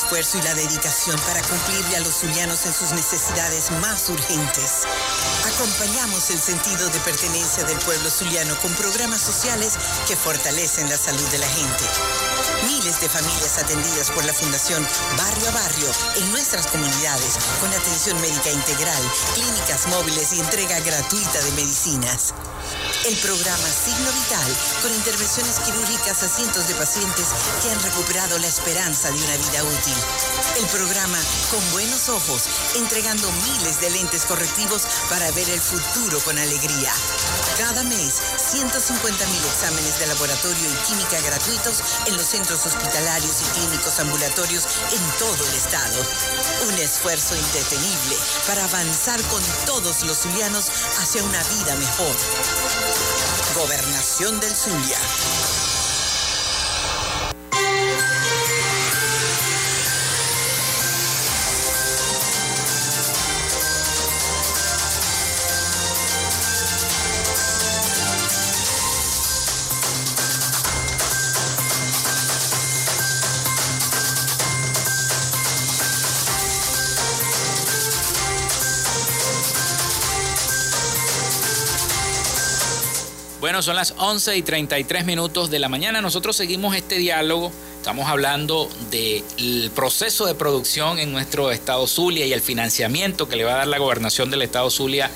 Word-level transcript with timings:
Esfuerzo 0.00 0.38
y 0.38 0.42
la 0.42 0.54
dedicación 0.54 1.14
para 1.26 1.42
cumplirle 1.42 1.96
a 1.96 2.00
los 2.00 2.20
zulianos 2.20 2.64
en 2.64 2.72
sus 2.72 2.92
necesidades 2.92 3.70
más 3.82 4.08
urgentes. 4.08 4.88
Acompañamos 5.54 6.30
el 6.30 6.40
sentido 6.40 6.88
de 6.88 6.98
pertenencia 7.00 7.64
del 7.64 7.78
pueblo 7.80 8.08
zuliano 8.08 8.58
con 8.60 8.72
programas 8.74 9.20
sociales 9.20 9.74
que 10.08 10.16
fortalecen 10.16 10.88
la 10.88 10.96
salud 10.96 11.28
de 11.28 11.38
la 11.38 11.48
gente. 11.48 11.84
Miles 12.64 12.98
de 13.00 13.10
familias 13.10 13.58
atendidas 13.58 14.10
por 14.10 14.24
la 14.24 14.32
Fundación 14.32 14.86
Barrio 15.18 15.48
a 15.48 15.52
Barrio 15.52 15.90
en 16.16 16.30
nuestras 16.30 16.66
comunidades 16.68 17.38
con 17.60 17.70
atención 17.70 18.18
médica 18.22 18.50
integral, 18.50 19.02
clínicas 19.34 19.86
móviles 19.88 20.32
y 20.32 20.40
entrega 20.40 20.80
gratuita 20.80 21.40
de 21.44 21.52
medicinas. 21.52 22.32
El 23.06 23.16
programa 23.16 23.66
Signo 23.66 24.12
Vital, 24.12 24.56
con 24.82 24.92
intervenciones 24.92 25.58
quirúrgicas 25.60 26.22
a 26.22 26.28
cientos 26.28 26.68
de 26.68 26.74
pacientes 26.74 27.28
que 27.62 27.70
han 27.70 27.82
recuperado 27.82 28.38
la 28.38 28.46
esperanza 28.46 29.10
de 29.10 29.16
una 29.16 29.36
vida 29.38 29.64
útil. 29.64 29.94
El 30.58 30.66
programa 30.66 31.18
Con 31.50 31.72
Buenos 31.72 32.10
Ojos, 32.10 32.42
entregando 32.76 33.32
miles 33.32 33.80
de 33.80 33.88
lentes 33.90 34.26
correctivos 34.26 34.86
para 35.08 35.30
ver 35.30 35.48
el 35.48 35.60
futuro 35.60 36.20
con 36.20 36.38
alegría. 36.38 36.92
Cada 37.56 37.82
mes, 37.84 38.20
150 38.36 39.26
mil 39.26 39.44
exámenes 39.44 39.98
de 39.98 40.06
laboratorio 40.06 40.70
y 40.70 40.86
química 40.86 41.20
gratuitos 41.22 41.82
en 42.06 42.16
los 42.18 42.26
centros 42.26 42.66
hospitalarios 42.66 43.40
y 43.40 43.44
clínicos 43.58 43.98
ambulatorios 43.98 44.64
en 44.92 45.18
todo 45.18 45.48
el 45.48 45.54
estado. 45.54 46.04
Un 46.68 46.74
esfuerzo 46.78 47.34
indetenible 47.34 48.16
para 48.46 48.64
avanzar 48.64 49.20
con 49.24 49.42
todos 49.64 50.02
los 50.02 50.18
zulianos 50.18 50.66
hacia 50.98 51.24
una 51.24 51.42
vida 51.44 51.76
mejor. 51.76 52.89
Gobernación 53.54 54.40
del 54.40 54.54
Zulia. 54.54 54.98
Bueno, 83.50 83.62
son 83.62 83.74
las 83.74 83.94
11 83.98 84.36
y 84.36 84.42
33 84.42 85.04
minutos 85.06 85.50
de 85.50 85.58
la 85.58 85.68
mañana. 85.68 86.00
Nosotros 86.00 86.36
seguimos 86.36 86.76
este 86.76 86.98
diálogo. 86.98 87.50
Estamos 87.78 88.06
hablando 88.06 88.70
del 88.92 89.72
proceso 89.74 90.24
de 90.24 90.36
producción 90.36 91.00
en 91.00 91.10
nuestro 91.10 91.50
estado 91.50 91.88
Zulia 91.88 92.24
y 92.26 92.32
el 92.32 92.42
financiamiento 92.42 93.28
que 93.28 93.34
le 93.34 93.42
va 93.42 93.54
a 93.54 93.56
dar 93.56 93.66
la 93.66 93.78
gobernación 93.78 94.30
del 94.30 94.42
estado 94.42 94.70
Zulia 94.70 95.10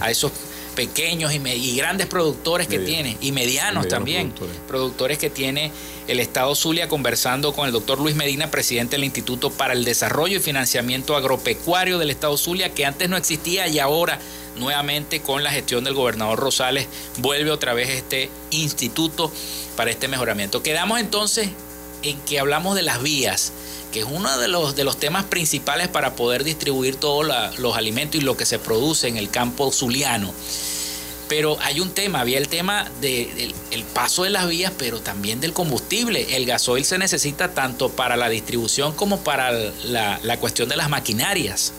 a 0.00 0.10
esos 0.10 0.32
pequeños 0.76 1.32
y, 1.32 1.38
y 1.38 1.76
grandes 1.78 2.08
productores 2.08 2.68
que 2.68 2.78
tiene, 2.78 3.16
y 3.22 3.32
medianos, 3.32 3.88
también, 3.88 4.32
productores. 4.32 4.68
productores 4.68 5.18
que 5.18 5.30
tiene 5.30 5.72
el 6.08 6.20
Estado 6.20 6.54
Zulia, 6.54 6.88
conversando 6.88 7.54
con 7.54 7.66
el 7.66 7.72
doctor 7.72 7.98
Luis 7.98 8.14
Medina, 8.14 8.50
presidente 8.50 8.96
del 8.96 9.04
Instituto 9.04 9.50
para 9.50 9.72
el 9.72 9.84
Desarrollo 9.84 10.36
y 10.36 10.40
Financiamiento 10.40 11.16
Agropecuario 11.16 11.98
del 11.98 12.10
Estado 12.10 12.36
Zulia, 12.36 12.74
que 12.74 12.84
antes 12.84 13.08
no 13.08 13.16
existía 13.16 13.66
y 13.66 13.78
ahora 13.78 14.20
nuevamente 14.58 15.20
con 15.20 15.42
la 15.42 15.50
gestión 15.50 15.84
del 15.84 15.94
gobernador 15.94 16.38
Rosales 16.38 16.86
vuelve 17.18 17.50
otra 17.50 17.74
vez 17.74 17.88
este 17.90 18.30
instituto 18.50 19.32
para 19.76 19.90
este 19.90 20.08
mejoramiento. 20.08 20.62
Quedamos 20.62 21.00
entonces 21.00 21.50
en 22.02 22.18
que 22.22 22.38
hablamos 22.38 22.76
de 22.76 22.82
las 22.82 23.02
vías, 23.02 23.52
que 23.92 24.00
es 24.00 24.06
uno 24.08 24.38
de 24.38 24.48
los, 24.48 24.76
de 24.76 24.84
los 24.84 24.98
temas 24.98 25.24
principales 25.24 25.88
para 25.88 26.14
poder 26.14 26.44
distribuir 26.44 26.96
todos 26.96 27.26
los 27.58 27.76
alimentos 27.76 28.20
y 28.20 28.24
lo 28.24 28.36
que 28.36 28.46
se 28.46 28.58
produce 28.58 29.08
en 29.08 29.16
el 29.16 29.30
campo 29.30 29.72
zuliano. 29.72 30.32
Pero 31.28 31.58
hay 31.60 31.80
un 31.80 31.90
tema, 31.90 32.20
había 32.20 32.38
el 32.38 32.48
tema 32.48 32.90
del 33.02 33.36
de, 33.36 33.84
paso 33.92 34.24
de 34.24 34.30
las 34.30 34.48
vías, 34.48 34.72
pero 34.78 35.00
también 35.00 35.40
del 35.40 35.52
combustible. 35.52 36.34
El 36.36 36.46
gasoil 36.46 36.86
se 36.86 36.96
necesita 36.96 37.52
tanto 37.52 37.90
para 37.90 38.16
la 38.16 38.30
distribución 38.30 38.94
como 38.94 39.20
para 39.20 39.52
la, 39.52 40.18
la 40.22 40.40
cuestión 40.40 40.70
de 40.70 40.76
las 40.76 40.88
maquinarias. 40.88 41.74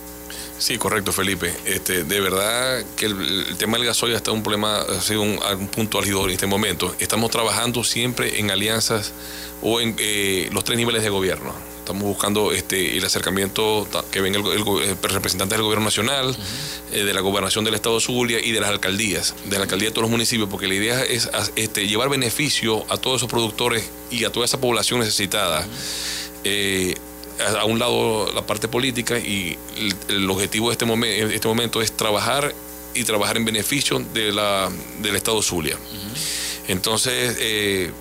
Sí, 0.59 0.77
correcto, 0.77 1.13
Felipe. 1.13 1.53
Este, 1.65 2.03
de 2.03 2.19
verdad 2.19 2.83
que 2.97 3.05
el, 3.05 3.45
el 3.47 3.57
tema 3.57 3.77
del 3.77 3.87
gasoil 3.87 4.13
está 4.13 4.31
un 4.31 4.43
problema, 4.43 4.81
ha 4.81 5.01
sido 5.01 5.21
un, 5.21 5.39
un 5.57 5.67
punto 5.69 5.99
álgido 5.99 6.25
en 6.25 6.31
este 6.31 6.47
momento. 6.47 6.93
Estamos 6.99 7.31
trabajando 7.31 7.83
siempre 7.83 8.39
en 8.39 8.51
alianzas 8.51 9.13
o 9.61 9.79
en 9.79 9.95
eh, 9.97 10.49
los 10.51 10.65
tres 10.65 10.77
niveles 10.77 11.01
de 11.01 11.09
gobierno. 11.09 11.53
Estamos 11.79 12.03
buscando 12.03 12.51
este, 12.51 12.97
el 12.97 13.05
acercamiento 13.05 13.87
que 14.11 14.19
ven 14.21 14.35
el, 14.35 14.45
el, 14.45 14.63
el 14.83 14.97
representante 15.01 15.55
del 15.55 15.63
gobierno 15.63 15.85
nacional, 15.85 16.27
uh 16.27 16.31
-huh. 16.33 16.97
eh, 16.97 17.03
de 17.05 17.13
la 17.13 17.21
gobernación 17.21 17.63
del 17.63 17.73
estado 17.73 17.99
Zulia 18.01 18.39
y 18.43 18.51
de 18.51 18.59
las 18.59 18.69
alcaldías, 18.69 19.33
de 19.45 19.55
la 19.57 19.63
alcaldía 19.63 19.87
de 19.89 19.93
todos 19.93 20.03
los 20.03 20.11
municipios, 20.11 20.49
porque 20.49 20.67
la 20.67 20.75
idea 20.75 21.01
es 21.03 21.29
este, 21.55 21.87
llevar 21.87 22.09
beneficio 22.09 22.85
a 22.89 22.97
todos 22.97 23.21
esos 23.21 23.29
productores 23.29 23.89
y 24.11 24.25
a 24.25 24.29
toda 24.31 24.45
esa 24.45 24.59
población 24.59 24.99
necesitada. 24.99 25.61
Uh 25.61 25.63
-huh. 25.63 26.41
eh, 26.43 26.95
a 27.39 27.65
un 27.65 27.79
lado 27.79 28.31
la 28.33 28.45
parte 28.45 28.67
política 28.67 29.17
y 29.17 29.57
el, 29.77 29.95
el 30.15 30.29
objetivo 30.29 30.69
de 30.69 30.73
este, 30.73 30.85
momen, 30.85 31.31
este 31.31 31.47
momento 31.47 31.81
es 31.81 31.91
trabajar 31.91 32.53
y 32.93 33.03
trabajar 33.03 33.37
en 33.37 33.45
beneficio 33.45 33.99
de 34.13 34.31
la, 34.31 34.69
del 35.01 35.15
Estado 35.15 35.41
Zulia. 35.41 35.75
Uh 35.75 35.79
-huh. 35.79 36.71
Entonces, 36.71 37.37
eh, 37.39 37.91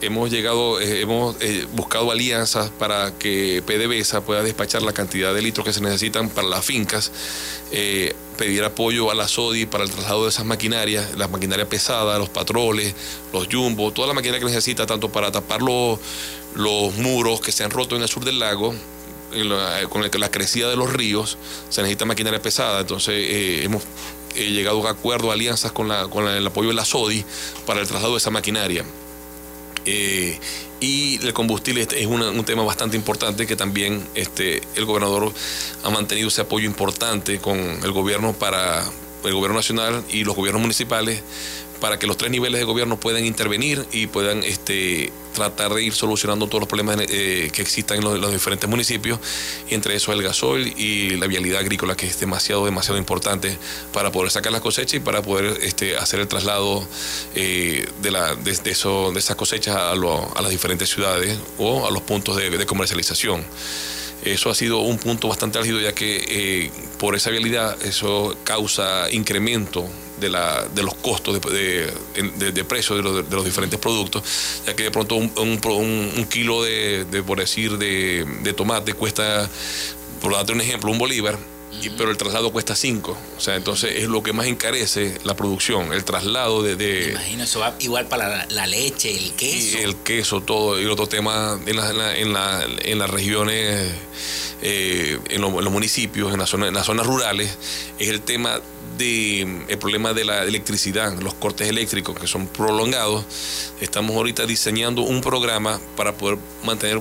hemos 0.00 0.30
llegado, 0.30 0.80
eh, 0.80 1.02
hemos 1.02 1.36
eh, 1.40 1.66
buscado 1.72 2.10
alianzas 2.10 2.70
para 2.70 3.12
que 3.18 3.62
PDVSA 3.66 4.22
pueda 4.22 4.42
despachar 4.42 4.82
la 4.82 4.92
cantidad 4.92 5.34
de 5.34 5.42
litros 5.42 5.64
que 5.64 5.72
se 5.72 5.80
necesitan 5.80 6.28
para 6.30 6.48
las 6.48 6.64
fincas, 6.64 7.10
eh, 7.72 8.14
pedir 8.36 8.62
apoyo 8.64 9.10
a 9.10 9.14
la 9.14 9.26
SODI 9.26 9.66
para 9.66 9.84
el 9.84 9.90
traslado 9.90 10.24
de 10.24 10.30
esas 10.30 10.44
maquinarias, 10.44 11.16
las 11.16 11.30
maquinarias 11.30 11.68
pesadas, 11.68 12.18
los 12.18 12.28
patroles, 12.28 12.94
los 13.32 13.48
jumbos, 13.50 13.94
toda 13.94 14.08
la 14.08 14.14
maquinaria 14.14 14.40
que 14.40 14.46
necesita 14.46 14.86
tanto 14.86 15.10
para 15.10 15.32
tapar 15.32 15.60
los, 15.62 15.98
los 16.54 16.94
muros 16.96 17.40
que 17.40 17.52
se 17.52 17.64
han 17.64 17.70
roto 17.70 17.96
en 17.96 18.02
el 18.02 18.08
sur 18.08 18.24
del 18.24 18.38
lago, 18.38 18.74
con 19.90 20.20
la 20.20 20.30
crecida 20.30 20.68
de 20.68 20.76
los 20.76 20.92
ríos, 20.92 21.38
se 21.68 21.82
necesita 21.82 22.04
maquinaria 22.04 22.40
pesada, 22.40 22.80
entonces 22.80 23.14
eh, 23.14 23.64
hemos 23.64 23.82
llegado 24.34 24.86
a 24.86 24.90
acuerdos, 24.90 25.32
alianzas 25.32 25.72
con, 25.72 25.90
el 25.90 26.46
apoyo 26.46 26.68
de 26.68 26.74
la 26.74 26.84
SODI 26.84 27.24
para 27.66 27.80
el 27.80 27.88
traslado 27.88 28.14
de 28.14 28.18
esa 28.18 28.30
maquinaria. 28.30 28.84
Eh, 29.84 30.38
y 30.80 31.24
el 31.26 31.32
combustible 31.32 31.86
es 31.90 32.06
un 32.06 32.44
tema 32.44 32.62
bastante 32.62 32.96
importante 32.96 33.46
que 33.46 33.56
también 33.56 34.06
este, 34.14 34.62
el 34.76 34.84
gobernador 34.84 35.32
ha 35.82 35.90
mantenido 35.90 36.28
ese 36.28 36.42
apoyo 36.42 36.66
importante 36.66 37.40
con 37.40 37.58
el 37.58 37.90
gobierno 37.90 38.32
para 38.32 38.84
el 39.24 39.34
gobierno 39.34 39.56
nacional 39.56 40.04
y 40.08 40.22
los 40.22 40.36
gobiernos 40.36 40.62
municipales 40.62 41.22
para 41.80 41.98
que 41.98 42.06
los 42.06 42.16
tres 42.16 42.30
niveles 42.30 42.60
de 42.60 42.64
gobierno 42.64 42.98
puedan 42.98 43.24
intervenir 43.24 43.84
y 43.92 44.06
puedan 44.06 44.42
este, 44.42 45.12
tratar 45.32 45.72
de 45.74 45.82
ir 45.82 45.92
solucionando 45.92 46.46
todos 46.46 46.60
los 46.60 46.68
problemas 46.68 46.98
eh, 47.00 47.50
que 47.52 47.62
existan 47.62 47.98
en 47.98 48.04
los, 48.04 48.32
diferentes 48.32 48.68
municipios, 48.68 49.20
y 49.68 49.74
entre 49.74 49.94
eso 49.94 50.12
el 50.12 50.22
gasoil 50.22 50.74
y 50.76 51.10
la 51.16 51.26
vialidad 51.26 51.60
agrícola, 51.60 51.96
que 51.96 52.06
es 52.06 52.18
demasiado, 52.18 52.64
demasiado 52.64 52.98
importante 52.98 53.56
para 53.92 54.10
poder 54.10 54.30
sacar 54.30 54.52
las 54.52 54.60
cosechas 54.60 54.94
y 54.94 55.00
para 55.00 55.22
poder 55.22 55.58
este, 55.62 55.96
hacer 55.96 56.20
el 56.20 56.28
traslado 56.28 56.86
eh, 57.34 57.88
de, 58.02 58.10
la, 58.10 58.34
de, 58.34 58.50
eso, 58.50 59.12
de 59.12 59.18
esas 59.18 59.36
cosechas 59.36 59.76
a, 59.76 59.94
las 59.94 60.50
diferentes 60.50 60.88
ciudades 60.88 61.38
o 61.58 61.86
a 61.86 61.90
los 61.90 62.02
puntos 62.02 62.36
de 62.36 62.66
comercialización. 62.66 63.44
Eso 64.24 64.50
ha 64.50 64.54
sido 64.54 64.80
un 64.80 64.98
punto 64.98 65.28
bastante 65.28 65.58
álgido 65.58 65.80
ya 65.80 65.92
que 65.92 66.24
eh, 66.28 66.70
por 66.98 67.14
esa 67.14 67.30
vialidad 67.30 67.80
eso 67.82 68.36
causa 68.44 69.10
incremento 69.10 69.88
de, 70.20 70.28
la, 70.28 70.66
de 70.74 70.82
los 70.82 70.94
costos 70.94 71.40
de, 71.40 71.92
de, 72.52 72.64
precio 72.64 72.96
de 72.96 73.02
los, 73.02 73.28
de 73.28 73.36
los, 73.36 73.44
diferentes 73.44 73.78
productos, 73.78 74.22
ya 74.66 74.74
que 74.74 74.84
de 74.84 74.90
pronto 74.90 75.14
un, 75.16 75.32
un, 75.36 76.26
kilo 76.26 76.62
de, 76.62 77.22
por 77.26 77.38
decir, 77.38 77.78
de, 77.78 78.54
tomate 78.56 78.94
cuesta, 78.94 79.48
por 80.20 80.32
darte 80.32 80.52
un 80.52 80.60
ejemplo, 80.60 80.90
un 80.90 80.98
bolívar, 80.98 81.38
pero 81.96 82.10
el 82.10 82.16
traslado 82.16 82.50
cuesta 82.50 82.74
5. 82.74 83.16
O 83.36 83.40
sea, 83.40 83.56
entonces 83.56 83.92
es 83.96 84.08
lo 84.08 84.22
que 84.22 84.32
más 84.32 84.46
encarece 84.46 85.18
la 85.24 85.36
producción, 85.36 85.92
el 85.92 86.04
traslado 86.04 86.62
de... 86.62 86.76
de 86.76 87.10
imagino, 87.10 87.44
eso 87.44 87.60
va 87.60 87.74
igual 87.78 88.06
para 88.06 88.46
la, 88.46 88.66
leche, 88.66 89.16
el 89.16 89.32
queso. 89.34 89.78
Y 89.78 89.82
el 89.82 89.96
queso, 89.96 90.40
todo. 90.40 90.80
Y 90.80 90.86
otro 90.86 91.06
tema 91.06 91.58
en, 91.66 91.78
en, 91.78 92.32
la, 92.32 92.64
en 92.64 92.98
las 92.98 93.10
regiones, 93.10 93.92
eh, 94.62 95.18
en, 95.28 95.40
los, 95.40 95.70
municipios, 95.70 96.34
en, 96.34 96.64
en 96.64 96.74
las 96.74 96.86
zonas 96.86 97.06
rurales, 97.06 97.56
es 97.98 98.08
el 98.08 98.22
tema 98.22 98.60
de, 98.98 99.64
el 99.68 99.78
problema 99.78 100.12
de 100.12 100.24
la 100.24 100.42
electricidad, 100.42 101.18
los 101.20 101.34
cortes 101.34 101.68
eléctricos 101.68 102.18
que 102.18 102.26
son 102.26 102.46
prolongados. 102.46 103.24
Estamos 103.80 104.16
ahorita 104.16 104.44
diseñando 104.46 105.02
un 105.02 105.20
programa 105.20 105.80
para 105.96 106.12
poder 106.12 106.38
mantener 106.64 107.00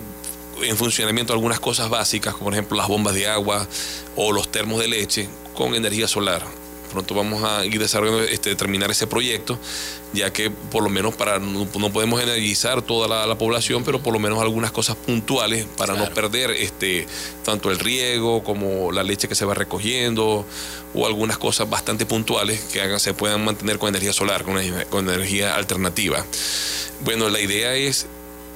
en 0.62 0.78
funcionamiento 0.78 1.34
algunas 1.34 1.60
cosas 1.60 1.90
básicas, 1.90 2.34
como 2.34 2.46
por 2.46 2.54
ejemplo 2.54 2.78
las 2.78 2.88
bombas 2.88 3.14
de 3.14 3.28
agua 3.28 3.68
o 4.16 4.32
los 4.32 4.50
termos 4.52 4.80
de 4.80 4.88
leche 4.88 5.28
con 5.54 5.76
energía 5.76 6.08
solar. 6.08 6.44
Pronto 6.92 7.14
vamos 7.16 7.44
a 7.44 7.66
ir 7.66 7.80
desarrollando, 7.80 8.24
este, 8.24 8.56
terminar 8.56 8.92
ese 8.92 9.08
proyecto, 9.08 9.60
ya 10.14 10.32
que 10.32 10.50
por 10.50 10.84
lo 10.84 10.90
menos 10.90 11.16
para 11.16 11.40
no, 11.40 11.68
podemos 11.92 12.22
energizar 12.22 12.82
toda 12.82 13.28
la, 13.28 13.38
población, 13.38 13.84
pero 13.84 14.02
por 14.02 14.14
lo 14.14 14.20
menos 14.20 14.42
algunas 14.42 14.72
cosas 14.72 14.96
puntuales 14.96 15.66
para 15.78 15.96
no 15.96 16.10
perder 16.14 16.52
este, 16.52 17.06
tanto 17.44 17.70
el 17.70 17.80
riego 17.80 18.44
como 18.44 18.92
la 18.92 19.04
leche 19.04 19.28
que 19.28 19.36
se 19.36 19.46
va 19.46 19.54
recogiendo 19.54 20.46
o 20.94 21.06
algunas 21.06 21.38
cosas 21.38 21.70
bastante 21.70 22.06
puntuales 22.06 22.62
que 22.62 22.82
hagan, 22.82 23.00
se 23.00 23.14
puedan 23.14 23.44
mantener 23.44 23.78
con 23.78 23.90
energía 23.90 24.14
solar, 24.14 24.44
con, 24.44 24.58
con 24.90 25.10
energía 25.10 25.56
alternativa. 25.56 26.26
Bueno, 27.02 27.30
la 27.30 27.40
idea 27.40 27.76
es 27.76 28.08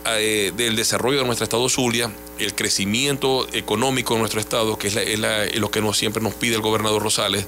eh, 0.06 0.51
del 0.56 0.75
desarrollo 0.75 1.19
de 1.19 1.25
nuestro 1.25 1.44
estado 1.44 1.69
Zulia, 1.69 2.12
el 2.39 2.56
crecimiento 2.56 3.48
económico 3.53 4.15
de 4.15 4.19
nuestro 4.19 4.39
estado, 4.39 4.77
que 4.77 4.88
es, 4.88 5.19
lo 5.59 5.69
que 5.69 5.94
siempre 5.94 6.24
nos 6.24 6.33
pide 6.33 6.56
el 6.56 6.62
gobernador 6.62 7.03
Rosales, 7.03 7.45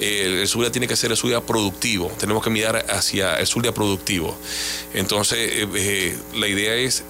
eh, 0.00 0.40
el 0.40 0.48
Zulia 0.48 0.72
tiene 0.72 0.88
que 0.88 0.96
ser 0.96 1.12
el 1.12 1.16
Zulia 1.16 1.40
productivo, 1.40 2.10
tenemos 2.18 2.42
que 2.42 2.50
mirar 2.50 2.84
hacia 2.90 3.36
el 3.36 3.46
Zulia 3.46 3.72
productivo. 3.72 4.36
Entonces, 4.94 5.38
eh, 5.74 6.16
la 6.34 6.48
idea 6.48 6.74
es 6.74 7.04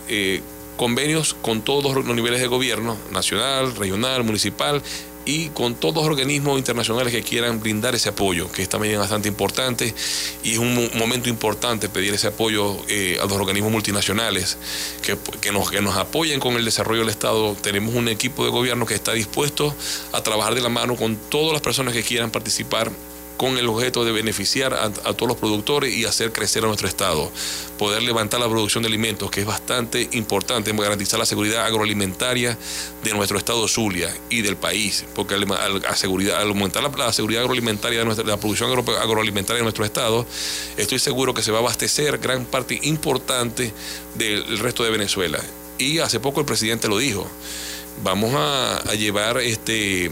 convenios 0.76 1.34
con 1.34 1.62
todos 1.62 1.94
los 1.94 2.16
niveles 2.16 2.40
de 2.40 2.46
gobierno, 2.46 2.96
nacional, 3.12 3.74
regional, 3.76 4.24
municipal, 4.24 4.82
y 5.24 5.48
con 5.50 5.74
todos 5.74 5.96
los 5.96 6.04
organismos 6.04 6.58
internacionales 6.58 7.12
que 7.12 7.22
quieran 7.22 7.60
brindar 7.60 7.94
ese 7.94 8.08
apoyo, 8.08 8.50
que 8.50 8.62
es 8.62 8.68
también 8.68 8.98
bastante 8.98 9.28
importante 9.28 9.94
y 10.42 10.52
es 10.52 10.58
un 10.58 10.90
momento 10.94 11.28
importante 11.28 11.88
pedir 11.88 12.14
ese 12.14 12.28
apoyo 12.28 12.76
eh, 12.88 13.18
a 13.20 13.24
los 13.24 13.32
organismos 13.32 13.70
multinacionales 13.70 14.56
que, 15.02 15.16
que, 15.40 15.52
nos, 15.52 15.70
que 15.70 15.80
nos 15.80 15.96
apoyen 15.96 16.40
con 16.40 16.54
el 16.56 16.64
desarrollo 16.64 17.00
del 17.00 17.10
Estado. 17.10 17.54
Tenemos 17.54 17.94
un 17.94 18.08
equipo 18.08 18.44
de 18.44 18.50
gobierno 18.50 18.86
que 18.86 18.94
está 18.94 19.12
dispuesto 19.12 19.74
a 20.12 20.22
trabajar 20.22 20.54
de 20.54 20.60
la 20.60 20.68
mano 20.68 20.96
con 20.96 21.16
todas 21.16 21.52
las 21.52 21.62
personas 21.62 21.94
que 21.94 22.02
quieran 22.02 22.30
participar 22.30 22.90
con 23.36 23.58
el 23.58 23.68
objeto 23.68 24.04
de 24.04 24.12
beneficiar 24.12 24.74
a, 24.74 24.90
todos 24.90 25.28
los 25.28 25.36
productores 25.36 25.94
y 25.94 26.04
hacer 26.04 26.32
crecer 26.32 26.64
a 26.64 26.66
nuestro 26.66 26.88
Estado. 26.88 27.30
Poder 27.78 28.02
levantar 28.02 28.40
la 28.40 28.48
producción 28.48 28.82
de 28.82 28.88
alimentos, 28.88 29.30
que 29.30 29.40
es 29.40 29.46
bastante 29.46 30.08
importante, 30.12 30.72
garantizar 30.72 31.18
la 31.18 31.26
seguridad 31.26 31.64
agroalimentaria 31.66 32.56
de 33.02 33.12
nuestro 33.14 33.38
Estado 33.38 33.66
Zulia 33.66 34.14
y 34.30 34.42
del 34.42 34.56
país, 34.56 35.04
porque 35.14 35.34
al, 35.34 35.42
aumentar 35.42 36.82
la, 36.96 37.12
seguridad 37.12 37.42
agroalimentaria 37.42 38.00
de, 38.00 38.04
nuestra, 38.04 38.24
la 38.24 38.36
producción 38.36 38.70
agroalimentaria 38.70 39.58
de 39.58 39.64
nuestro 39.64 39.84
Estado, 39.84 40.26
estoy 40.76 40.98
seguro 40.98 41.34
que 41.34 41.42
se 41.42 41.50
va 41.50 41.58
a 41.58 41.60
abastecer 41.62 42.18
gran 42.18 42.44
parte 42.44 42.78
importante 42.82 43.72
del 44.14 44.58
resto 44.58 44.84
de 44.84 44.90
Venezuela. 44.90 45.40
Y 45.78 45.98
hace 45.98 46.20
poco 46.20 46.40
el 46.40 46.46
presidente 46.46 46.86
lo 46.86 46.98
dijo, 46.98 47.26
vamos 48.04 48.34
a, 48.34 48.76
a 48.76 48.94
llevar 48.94 49.38
este 49.38 50.10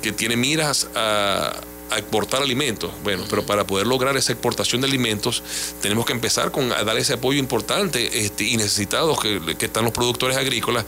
que 0.00 0.12
tiene 0.12 0.36
miras 0.36 0.88
a 0.94 1.52
exportar 1.90 2.42
alimentos. 2.42 2.90
Bueno, 3.02 3.24
pero 3.28 3.44
para 3.44 3.66
poder 3.66 3.86
lograr 3.86 4.16
esa 4.16 4.32
exportación 4.32 4.80
de 4.80 4.88
alimentos, 4.88 5.42
tenemos 5.80 6.06
que 6.06 6.12
empezar 6.12 6.50
con 6.50 6.72
a 6.72 6.84
dar 6.84 6.96
ese 6.96 7.14
apoyo 7.14 7.38
importante 7.38 8.24
este, 8.24 8.44
y 8.44 8.56
necesitados 8.56 9.20
que, 9.20 9.40
están 9.60 9.84
los 9.84 9.92
productores 9.92 10.36
agrícolas. 10.36 10.84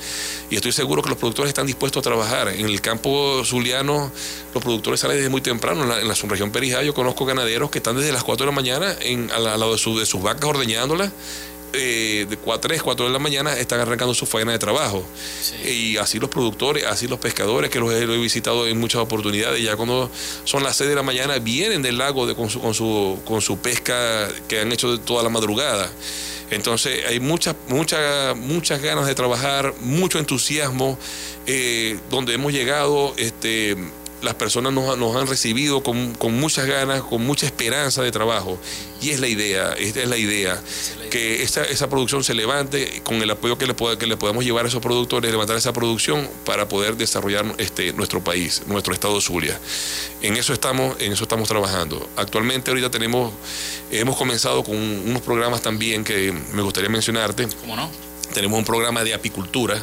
Y 0.50 0.56
estoy 0.56 0.72
seguro 0.72 1.02
que 1.02 1.08
los 1.08 1.18
productores 1.18 1.48
están 1.48 1.66
dispuestos 1.66 2.00
a 2.00 2.04
trabajar. 2.04 2.48
En 2.48 2.66
el 2.66 2.80
campo 2.80 3.44
zuliano, 3.44 4.10
los 4.52 4.62
productores 4.62 5.00
salen 5.00 5.16
desde 5.16 5.30
muy 5.30 5.40
temprano. 5.40 5.82
En 5.82 5.88
la, 5.88 6.00
en 6.00 6.08
la 6.08 6.14
subregión 6.14 6.50
Perijá, 6.50 6.82
yo 6.82 6.94
conozco 6.94 7.24
ganaderos 7.24 7.70
que 7.70 7.78
están 7.78 7.96
desde 7.96 8.12
las 8.12 8.24
4 8.24 8.46
de 8.46 8.52
la 8.52 8.54
mañana 8.54 8.96
en, 9.00 9.30
al, 9.30 9.44
lado 9.44 9.76
de, 9.76 10.00
de 10.00 10.06
sus 10.06 10.22
vacas 10.22 10.44
ordeñándolas 10.44 11.10
eh, 11.74 12.26
de 12.28 12.36
4, 12.36 12.68
3, 12.68 12.82
4 12.82 13.06
de 13.06 13.12
la 13.12 13.18
mañana 13.18 13.56
están 13.56 13.80
arrancando 13.80 14.14
su 14.14 14.26
faena 14.26 14.52
de 14.52 14.58
trabajo. 14.58 15.04
Y 15.64 15.96
así 15.96 16.18
los 16.18 16.30
productores, 16.30 16.84
así 16.84 17.08
los 17.08 17.18
pescadores, 17.18 17.70
que 17.70 17.80
los 17.80 17.92
he, 17.92 18.06
visitado 18.06 18.66
en 18.66 18.78
muchas 18.78 19.02
oportunidades, 19.02 19.62
ya 19.62 19.76
cuando 19.76 20.10
son 20.44 20.62
las 20.62 20.76
6 20.76 20.88
de 20.90 20.96
la 20.96 21.02
mañana 21.02 21.38
vienen 21.38 21.82
del 21.82 21.98
lago 21.98 22.26
de, 22.26 22.34
con, 22.34 22.48
su, 22.50 22.60
con, 22.60 22.74
su, 22.74 23.20
con 23.24 23.40
su 23.40 23.58
pesca 23.58 24.28
que 24.48 24.60
han 24.60 24.72
hecho 24.72 24.98
toda 25.00 25.22
la 25.22 25.28
madrugada. 25.28 25.90
Entonces 26.50 27.04
hay 27.06 27.20
muchas, 27.20 27.56
muchas, 27.68 28.36
muchas 28.36 28.80
ganas 28.80 29.06
de 29.06 29.14
trabajar, 29.14 29.74
mucho 29.80 30.18
entusiasmo, 30.18 30.98
eh, 31.46 31.98
donde 32.10 32.34
hemos 32.34 32.52
llegado, 32.52 33.14
este 33.16 33.76
las 34.24 34.34
personas 34.34 34.72
nos, 34.72 35.16
han 35.16 35.26
recibido 35.26 35.82
con, 35.82 36.16
muchas 36.32 36.66
ganas, 36.66 37.02
con 37.02 37.24
mucha 37.24 37.46
esperanza 37.46 38.02
de 38.02 38.10
trabajo. 38.10 38.58
Y 39.00 39.10
es 39.10 39.20
la 39.20 39.28
idea, 39.28 39.74
esta 39.74 40.00
es 40.00 40.08
la 40.08 40.16
idea, 40.16 40.60
que 41.10 41.42
esa, 41.42 41.62
esa 41.64 41.88
producción 41.88 42.24
se 42.24 42.34
levante 42.34 43.02
con 43.04 43.16
el 43.16 43.30
apoyo 43.30 43.58
que 43.58 43.66
le, 43.66 43.74
que 43.98 44.06
le 44.06 44.16
podemos 44.16 44.44
llevar 44.44 44.64
a 44.64 44.68
esos 44.68 44.80
productores, 44.80 45.30
levantar 45.30 45.56
esa 45.56 45.72
producción 45.72 46.28
para 46.44 46.68
poder 46.68 46.96
desarrollar 46.96 47.44
este, 47.58 47.92
nuestro 47.92 48.24
país, 48.24 48.62
nuestro 48.66 48.94
estado 48.94 49.16
de 49.16 49.20
Zulia. 49.20 49.60
En 50.22 50.36
eso 50.36 50.52
estamos, 50.52 50.96
en 51.00 51.12
eso 51.12 51.24
estamos 51.24 51.48
trabajando. 51.48 52.08
Actualmente 52.16 52.70
ahorita 52.70 52.90
tenemos, 52.90 53.32
hemos 53.90 54.16
comenzado 54.16 54.64
con 54.64 54.76
unos 54.76 55.22
programas 55.22 55.60
también 55.60 56.02
que 56.02 56.32
me 56.52 56.62
gustaría 56.62 56.88
mencionarte. 56.88 57.46
¿Cómo 57.60 57.76
no? 57.76 57.90
Tenemos 58.32 58.58
un 58.58 58.64
programa 58.64 59.04
de 59.04 59.14
apicultura 59.14 59.80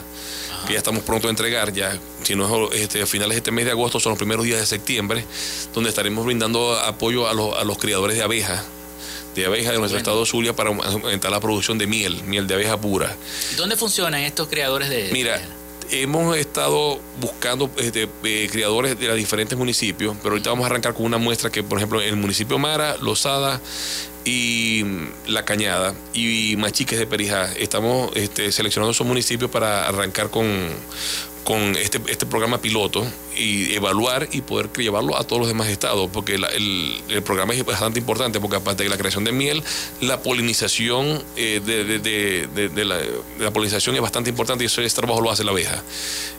que 0.67 0.73
ya 0.73 0.79
estamos 0.79 1.03
pronto 1.03 1.27
a 1.27 1.29
entregar, 1.29 1.73
ya 1.73 1.97
si 2.23 2.35
no 2.35 2.71
es 2.71 2.81
este, 2.81 3.01
a 3.01 3.05
finales 3.05 3.35
de 3.35 3.37
este 3.37 3.51
mes 3.51 3.65
de 3.65 3.71
agosto, 3.71 3.99
son 3.99 4.11
los 4.11 4.17
primeros 4.17 4.45
días 4.45 4.59
de 4.59 4.65
septiembre, 4.65 5.25
donde 5.73 5.89
estaremos 5.89 6.25
brindando 6.25 6.77
apoyo 6.79 7.27
a 7.27 7.33
los, 7.33 7.57
a 7.57 7.63
los 7.63 7.77
criadores 7.77 8.17
de 8.17 8.23
abejas 8.23 8.63
de 9.35 9.45
abejas 9.45 9.71
de 9.71 9.79
nuestro 9.79 9.97
estado 9.97 10.25
Zulia 10.25 10.53
para 10.53 10.71
aumentar 10.71 11.31
la 11.31 11.39
producción 11.39 11.77
de 11.77 11.87
miel, 11.87 12.21
miel 12.23 12.47
de 12.47 12.55
abeja 12.55 12.79
pura. 12.79 13.15
¿Dónde 13.55 13.77
funcionan 13.77 14.21
estos 14.21 14.49
criadores 14.49 14.89
de 14.89 15.09
Mira, 15.13 15.41
hemos 15.91 16.37
estado 16.37 16.99
buscando 17.19 17.69
este, 17.77 18.09
eh, 18.23 18.47
criadores 18.51 18.99
de 18.99 19.07
los 19.07 19.15
diferentes 19.15 19.57
municipios, 19.57 20.15
pero 20.21 20.33
ahorita 20.33 20.49
vamos 20.49 20.63
a 20.63 20.67
arrancar 20.67 20.93
con 20.93 21.05
una 21.05 21.17
muestra 21.17 21.49
que, 21.49 21.63
por 21.63 21.77
ejemplo, 21.77 22.01
en 22.01 22.09
el 22.09 22.15
municipio 22.15 22.57
Mara, 22.57 22.97
Lozada, 22.97 23.61
y 24.25 24.83
La 25.27 25.45
Cañada 25.45 25.95
y 26.13 26.55
Machiques 26.57 26.99
de 26.99 27.07
Perijá. 27.07 27.51
Estamos 27.53 28.11
este, 28.15 28.51
seleccionando 28.51 28.91
esos 28.91 29.07
municipios 29.07 29.49
para 29.49 29.87
arrancar 29.87 30.29
con, 30.29 30.45
con 31.43 31.75
este, 31.75 31.99
este 32.07 32.25
programa 32.25 32.59
piloto 32.59 33.05
y 33.41 33.73
evaluar 33.73 34.29
y 34.31 34.41
poder 34.41 34.69
llevarlo 34.77 35.17
a 35.17 35.23
todos 35.23 35.39
los 35.39 35.47
demás 35.47 35.67
estados, 35.67 36.09
porque 36.11 36.35
el, 36.35 36.45
el, 37.09 37.23
programa 37.23 37.53
es 37.53 37.65
bastante 37.65 37.99
importante, 37.99 38.39
porque 38.39 38.57
aparte 38.57 38.83
de 38.83 38.89
la 38.89 38.97
creación 38.97 39.23
de 39.23 39.31
miel, 39.31 39.63
la 40.01 40.21
polinización 40.21 41.23
eh, 41.35 41.61
de, 41.63 41.83
de, 41.99 42.69
de, 42.69 42.85
la, 42.85 42.99
la, 43.39 43.51
polinización 43.51 43.95
es 43.95 44.01
bastante 44.01 44.29
importante 44.29 44.63
y 44.63 44.67
ese 44.67 44.87
trabajo 44.89 45.21
lo 45.21 45.31
hace 45.31 45.43
la 45.43 45.51
abeja. 45.51 45.81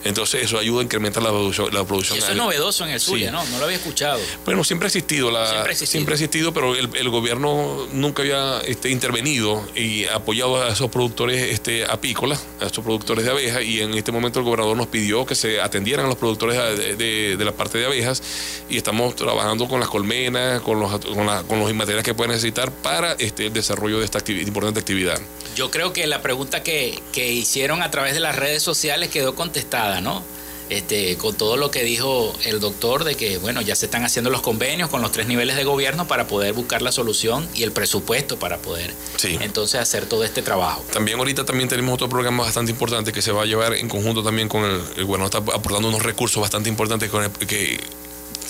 Entonces 0.03 0.43
eso 0.43 0.57
ayuda 0.57 0.81
a 0.81 0.83
incrementar 0.83 1.23
la 1.23 1.29
producción. 1.29 1.73
La 1.73 1.83
producción 1.85 2.17
eso 2.17 2.31
es 2.31 2.37
novedoso 2.37 2.85
en 2.85 2.91
el 2.91 2.99
Zulia, 2.99 3.31
¿no? 3.31 3.43
No 3.45 3.59
lo 3.59 3.65
había 3.65 3.77
escuchado. 3.77 4.19
Bueno, 4.45 4.63
siempre 4.63 4.87
ha 4.87 4.89
existido, 4.89 5.31
la, 5.31 5.47
siempre, 5.47 5.69
ha 5.69 5.71
existido. 5.71 5.91
siempre 5.91 6.13
ha 6.13 6.15
existido, 6.15 6.53
pero 6.53 6.75
el, 6.75 6.89
el, 6.95 7.09
gobierno 7.09 7.87
nunca 7.91 8.21
había 8.21 8.59
este, 8.61 8.89
intervenido 8.89 9.65
y 9.75 10.05
apoyado 10.05 10.61
a 10.61 10.69
esos 10.69 10.89
productores 10.89 11.51
este, 11.51 11.85
apícolas, 11.85 12.45
a 12.61 12.65
esos 12.65 12.83
productores 12.83 13.25
de 13.25 13.31
abeja, 13.31 13.61
y 13.61 13.81
en 13.81 13.93
este 13.93 14.11
momento 14.11 14.39
el 14.39 14.45
gobernador 14.45 14.75
nos 14.77 14.87
pidió 14.87 15.25
que 15.25 15.35
se 15.35 15.61
atendieran 15.61 16.05
a 16.05 16.09
los 16.09 16.17
productores 16.17 16.57
de, 16.77 16.92
la 16.97 17.51
parte 17.51 17.77
de 17.77 17.85
abejas 17.85 18.21
y 18.69 18.77
estamos 18.77 19.15
trabajando 19.15 19.67
con 19.67 19.79
las 19.79 19.89
colmenas, 19.89 20.61
con 20.61 20.79
los, 20.79 20.99
con, 20.99 21.59
los 21.59 21.73
materiales 21.73 22.03
que 22.03 22.13
pueden 22.13 22.31
necesitar 22.31 22.71
para 22.71 23.13
este, 23.13 23.47
el 23.47 23.53
desarrollo 23.53 23.99
de 23.99 24.05
esta 24.05 24.19
importante 24.31 24.79
actividad. 24.79 25.19
Yo 25.55 25.69
creo 25.69 25.93
que 25.93 26.07
la 26.07 26.21
pregunta 26.21 26.63
que, 26.63 26.99
que 27.11 27.31
hicieron 27.31 27.83
a 27.83 27.91
través 27.91 28.13
de 28.13 28.19
las 28.19 28.35
redes 28.35 28.63
sociales 28.63 29.09
quedó 29.09 29.35
contestada, 29.35 30.01
¿no? 30.01 30.23
Este, 30.69 31.17
con 31.17 31.35
todo 31.35 31.57
lo 31.57 31.71
que 31.71 31.83
dijo 31.83 32.33
el 32.45 32.59
doctor 32.59 33.03
de 33.03 33.15
que 33.15 33.37
bueno 33.37 33.61
ya 33.61 33.75
se 33.75 33.85
están 33.85 34.05
haciendo 34.05 34.29
los 34.29 34.41
convenios 34.41 34.89
con 34.89 35.01
los 35.01 35.11
tres 35.11 35.27
niveles 35.27 35.55
de 35.55 35.63
gobierno 35.65 36.07
para 36.07 36.25
poder 36.27 36.53
buscar 36.53 36.81
la 36.81 36.91
solución 36.91 37.47
y 37.53 37.63
el 37.63 37.71
presupuesto 37.71 38.39
para 38.39 38.57
poder 38.57 38.93
entonces 39.41 39.79
hacer 39.81 40.05
todo 40.05 40.23
este 40.23 40.41
trabajo. 40.41 40.83
También 40.91 41.19
ahorita 41.19 41.45
también 41.45 41.69
tenemos 41.69 41.93
otro 41.93 42.09
programa 42.09 42.43
bastante 42.43 42.71
importante 42.71 43.11
que 43.11 43.21
se 43.21 43.31
va 43.31 43.43
a 43.43 43.45
llevar 43.45 43.73
en 43.73 43.89
conjunto 43.89 44.23
también 44.23 44.47
con 44.47 44.63
el, 44.63 45.03
bueno 45.05 45.25
está 45.25 45.39
aportando 45.39 45.89
unos 45.89 46.01
recursos 46.01 46.41
bastante 46.41 46.69
importantes 46.69 47.09
con 47.09 47.29
que 47.31 47.79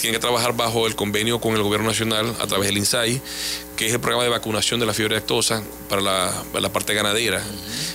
tiene 0.04 0.18
que 0.18 0.22
trabajar 0.22 0.54
bajo 0.54 0.86
el 0.86 0.96
convenio 0.96 1.40
con 1.40 1.56
el 1.56 1.64
gobierno 1.64 1.88
nacional 1.88 2.36
a 2.42 2.46
través 2.46 2.68
del 2.68 2.78
INSAI, 2.78 3.22
que 3.78 3.88
es 3.88 3.94
el 3.94 4.02
programa 4.02 4.24
de 4.26 4.30
vacunación 4.30 4.82
de 4.82 4.86
la 4.86 4.94
fiebre 4.94 5.16
actosa 5.16 5.64
para 5.88 6.02
la, 6.02 6.70
parte 6.74 6.94
ganadera. 6.94 7.42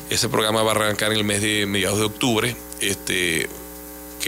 Ese 0.08 0.30
programa 0.30 0.62
va 0.62 0.72
a 0.72 0.74
arrancar 0.74 1.12
en 1.12 1.18
el 1.18 1.24
mes 1.24 1.42
de 1.42 1.66
mediados 1.66 1.98
de 1.98 2.06
octubre. 2.06 2.56
Este, 2.80 3.50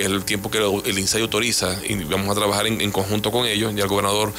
que 0.00 0.06
es 0.06 0.12
el 0.12 0.24
tiempo 0.24 0.50
que 0.50 0.58
el 0.58 0.98
INSAI 0.98 1.20
autoriza 1.20 1.76
y 1.86 1.94
vamos 2.04 2.30
a 2.30 2.34
trabajar 2.34 2.66
en, 2.66 2.90
conjunto 2.90 3.30
con 3.30 3.46
ellos. 3.46 3.74
Ya 3.74 3.82
el 3.82 3.88
gobernador 3.88 4.32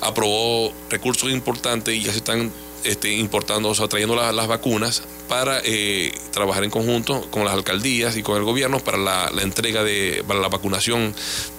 aprobó 0.00 0.72
recursos 0.90 1.28
importantes 1.32 1.92
y 1.92 2.02
ya 2.02 2.12
se 2.12 2.18
están 2.18 2.52
este, 2.84 3.12
importando, 3.14 3.68
o 3.70 3.74
sea, 3.74 3.88
trayendo 3.88 4.14
las, 4.14 4.46
vacunas 4.46 5.02
para 5.28 5.60
eh, 5.64 6.12
trabajar 6.30 6.62
en 6.62 6.70
conjunto 6.70 7.28
con 7.32 7.44
las 7.44 7.54
alcaldías 7.54 8.16
y 8.16 8.22
con 8.22 8.36
el 8.36 8.44
gobierno 8.44 8.78
para 8.78 8.96
la, 8.96 9.28
entrega 9.42 9.82
de, 9.82 10.22
para 10.24 10.38
la 10.38 10.48
vacunación 10.48 11.12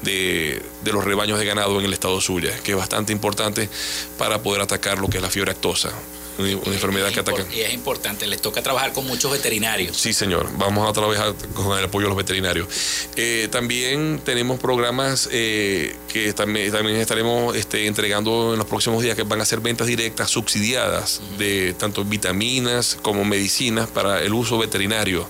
de, 0.03 0.61
de, 0.81 0.93
los 0.93 1.03
rebaños 1.03 1.37
de 1.37 1.45
ganado 1.45 1.77
en 1.79 1.85
el 1.85 1.91
estado 1.91 2.21
Zulia, 2.21 2.57
que 2.63 2.71
es 2.71 2.77
bastante 2.77 3.11
importante 3.11 3.67
para 4.17 4.41
poder 4.41 4.61
atacar 4.61 4.99
lo 4.99 5.09
que 5.09 5.17
es 5.17 5.23
la 5.23 5.29
fiebre 5.29 5.51
actosa 5.51 5.91
una, 6.39 6.51
enfermedad 6.51 7.11
que 7.11 7.19
ataca. 7.19 7.45
Y 7.53 7.61
es 7.61 7.73
importante, 7.73 8.25
les 8.27 8.41
toca 8.41 8.61
trabajar 8.61 8.93
con 8.93 9.05
muchos 9.05 9.31
veterinarios. 9.31 9.97
Sí, 9.97 10.13
señor, 10.13 10.49
vamos 10.57 10.89
a 10.89 10.93
trabajar 10.93 11.33
con 11.53 11.77
el 11.77 11.85
apoyo 11.85 12.05
de 12.05 12.09
los 12.09 12.17
veterinarios. 12.17 12.67
Eh, 13.15 13.47
también 13.51 14.21
tenemos 14.23 14.59
programas 14.59 15.29
eh, 15.31 15.95
que 16.11 16.33
también, 16.33 16.71
también 16.71 16.97
estaremos 16.97 17.55
este, 17.55 17.87
entregando 17.87 18.53
en 18.53 18.59
los 18.59 18.67
próximos 18.67 19.03
días 19.03 19.15
que 19.15 19.23
van 19.23 19.41
a 19.41 19.45
ser 19.45 19.59
ventas 19.59 19.87
directas 19.87 20.29
subsidiadas 20.29 21.21
de 21.37 21.73
tanto 21.73 22.03
vitaminas 22.05 22.97
como 23.01 23.25
medicinas 23.25 23.89
para 23.89 24.21
el 24.21 24.33
uso 24.33 24.57
veterinario 24.57 25.27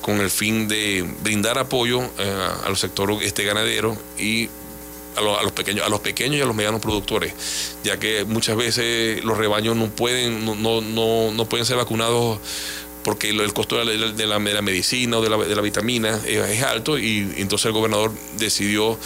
con 0.00 0.20
el 0.20 0.30
fin 0.30 0.68
de 0.68 1.06
brindar 1.22 1.58
apoyo 1.58 2.02
eh, 2.18 2.48
al 2.64 2.76
sector 2.76 3.12
este 3.22 3.44
ganadero 3.44 3.96
y 4.18 4.48
a, 5.16 5.42
los 5.42 5.52
pequeños, 5.52 5.86
a 5.86 5.88
los 5.88 6.00
pequeños 6.00 6.38
y 6.38 6.40
a 6.40 6.46
los 6.46 6.54
medianos 6.54 6.80
productores, 6.80 7.32
ya 7.84 7.98
que 7.98 8.24
muchas 8.24 8.56
veces 8.56 9.24
los 9.24 9.38
rebaños 9.38 9.76
no 9.76 9.88
pueden, 9.88 10.44
no, 10.44 10.80
no, 10.80 11.32
no, 11.32 11.44
pueden 11.46 11.66
ser 11.66 11.76
vacunados 11.76 12.38
porque 13.04 13.30
el 13.30 13.52
costo 13.52 13.82
de 13.84 14.26
la, 14.26 14.38
medicina 14.38 15.18
o 15.18 15.22
de 15.22 15.30
la, 15.30 15.38
de 15.38 15.56
la 15.56 15.62
vitamina 15.62 16.20
es, 16.26 16.62
alto 16.62 16.98
y 16.98 17.34
entonces 17.38 17.66
el 17.66 17.72
gobernador 17.72 18.12
decidió 18.36 18.98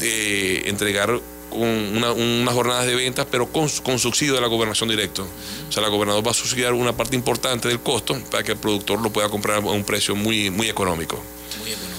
eh, 0.00 0.62
entregar 0.66 1.20
una, 1.50 2.12
unas 2.12 2.54
jornadas 2.54 2.86
de 2.86 2.94
ventas, 2.94 3.26
pero 3.30 3.50
con, 3.50 3.68
con, 3.82 3.98
subsidio 3.98 4.34
de 4.34 4.40
la 4.40 4.46
gobernación 4.46 4.88
directo. 4.88 5.26
O 5.68 5.72
sea, 5.72 5.82
la 5.82 5.88
gobernador 5.88 6.26
va 6.26 6.30
a 6.30 6.34
subsidiar 6.34 6.74
una 6.74 6.96
parte 6.96 7.16
importante 7.16 7.68
del 7.68 7.80
costo 7.80 8.18
para 8.30 8.42
que 8.42 8.52
el 8.52 8.58
productor 8.58 9.00
lo 9.00 9.10
pueda 9.10 9.28
comprar 9.28 9.56
a 9.56 9.60
un 9.60 9.84
precio 9.84 10.14
muy, 10.14 10.50
muy 10.50 10.68
económico. 10.68 11.22
Muy 11.60 11.72
económico. 11.72 11.97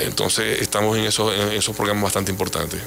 Entonces 0.00 0.60
estamos 0.60 0.96
en 0.96 1.04
esos, 1.04 1.34
en 1.34 1.48
esos 1.50 1.74
programas 1.74 2.04
bastante 2.04 2.30
importantes. 2.30 2.80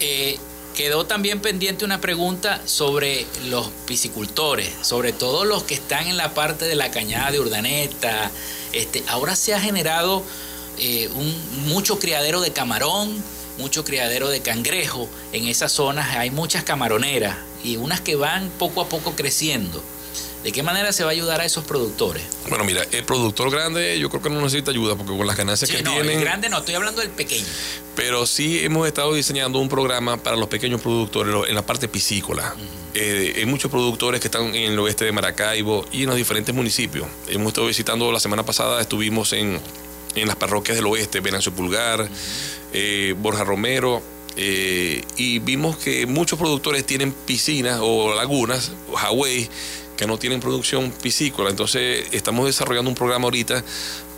Eh, 0.00 0.38
quedó 0.74 1.06
también 1.06 1.40
pendiente 1.40 1.84
una 1.84 2.00
pregunta 2.00 2.60
sobre 2.66 3.26
los 3.46 3.68
piscicultores, 3.86 4.70
sobre 4.82 5.12
todo 5.12 5.44
los 5.44 5.62
que 5.62 5.74
están 5.74 6.06
en 6.08 6.16
la 6.16 6.34
parte 6.34 6.64
de 6.64 6.74
la 6.74 6.90
cañada 6.90 7.30
de 7.30 7.40
Urdaneta. 7.40 8.30
Este, 8.72 9.04
ahora 9.08 9.36
se 9.36 9.54
ha 9.54 9.60
generado 9.60 10.24
eh, 10.78 11.08
un, 11.14 11.68
mucho 11.68 11.98
criadero 11.98 12.40
de 12.40 12.52
camarón, 12.52 13.22
mucho 13.58 13.84
criadero 13.84 14.28
de 14.28 14.40
cangrejo. 14.40 15.08
En 15.32 15.46
esas 15.46 15.72
zonas 15.72 16.16
hay 16.16 16.30
muchas 16.30 16.64
camaroneras 16.64 17.36
y 17.62 17.76
unas 17.76 18.00
que 18.00 18.16
van 18.16 18.50
poco 18.58 18.80
a 18.80 18.88
poco 18.88 19.14
creciendo. 19.14 19.82
¿De 20.44 20.52
qué 20.52 20.62
manera 20.62 20.92
se 20.92 21.04
va 21.04 21.08
a 21.08 21.12
ayudar 21.12 21.40
a 21.40 21.46
esos 21.46 21.64
productores? 21.64 22.22
Bueno, 22.50 22.64
mira, 22.64 22.84
el 22.92 23.02
productor 23.04 23.50
grande 23.50 23.98
yo 23.98 24.10
creo 24.10 24.20
que 24.20 24.28
no 24.28 24.42
necesita 24.42 24.72
ayuda 24.72 24.94
porque 24.94 25.16
con 25.16 25.26
las 25.26 25.38
ganancias 25.38 25.70
que 25.70 25.82
no, 25.82 25.92
tienen... 25.92 26.18
El 26.18 26.20
grande 26.20 26.50
no, 26.50 26.58
estoy 26.58 26.74
hablando 26.74 27.00
del 27.00 27.08
pequeño. 27.08 27.46
Pero 27.96 28.26
sí 28.26 28.62
hemos 28.62 28.86
estado 28.86 29.14
diseñando 29.14 29.58
un 29.58 29.70
programa 29.70 30.18
para 30.18 30.36
los 30.36 30.48
pequeños 30.48 30.82
productores 30.82 31.48
en 31.48 31.54
la 31.54 31.64
parte 31.64 31.88
piscícola. 31.88 32.54
Eh, 32.92 33.36
hay 33.38 33.46
muchos 33.46 33.70
productores 33.70 34.20
que 34.20 34.28
están 34.28 34.54
en 34.54 34.72
el 34.72 34.78
oeste 34.78 35.06
de 35.06 35.12
Maracaibo 35.12 35.86
y 35.90 36.02
en 36.02 36.08
los 36.08 36.16
diferentes 36.16 36.54
municipios. 36.54 37.06
Hemos 37.26 37.48
estado 37.48 37.66
visitando 37.66 38.12
la 38.12 38.20
semana 38.20 38.44
pasada, 38.44 38.82
estuvimos 38.82 39.32
en, 39.32 39.58
las 40.14 40.36
parroquias 40.36 40.76
del 40.76 40.86
oeste, 40.86 41.20
Venancio 41.20 41.52
Pulgar, 41.52 42.06
eh, 42.74 43.14
Borja 43.16 43.44
Romero, 43.44 44.02
eh, 44.36 45.02
y 45.16 45.38
vimos 45.38 45.76
que 45.76 46.06
muchos 46.06 46.38
productores 46.38 46.84
tienen 46.84 47.12
piscinas 47.12 47.78
o 47.80 48.14
lagunas, 48.14 48.72
o 48.90 48.98
Hawaii, 48.98 49.48
que 49.96 50.06
no 50.06 50.18
tienen 50.18 50.40
producción 50.40 50.90
piscícola. 50.90 51.50
Entonces 51.50 52.06
estamos 52.12 52.46
desarrollando 52.46 52.90
un 52.90 52.96
programa 52.96 53.24
ahorita 53.24 53.64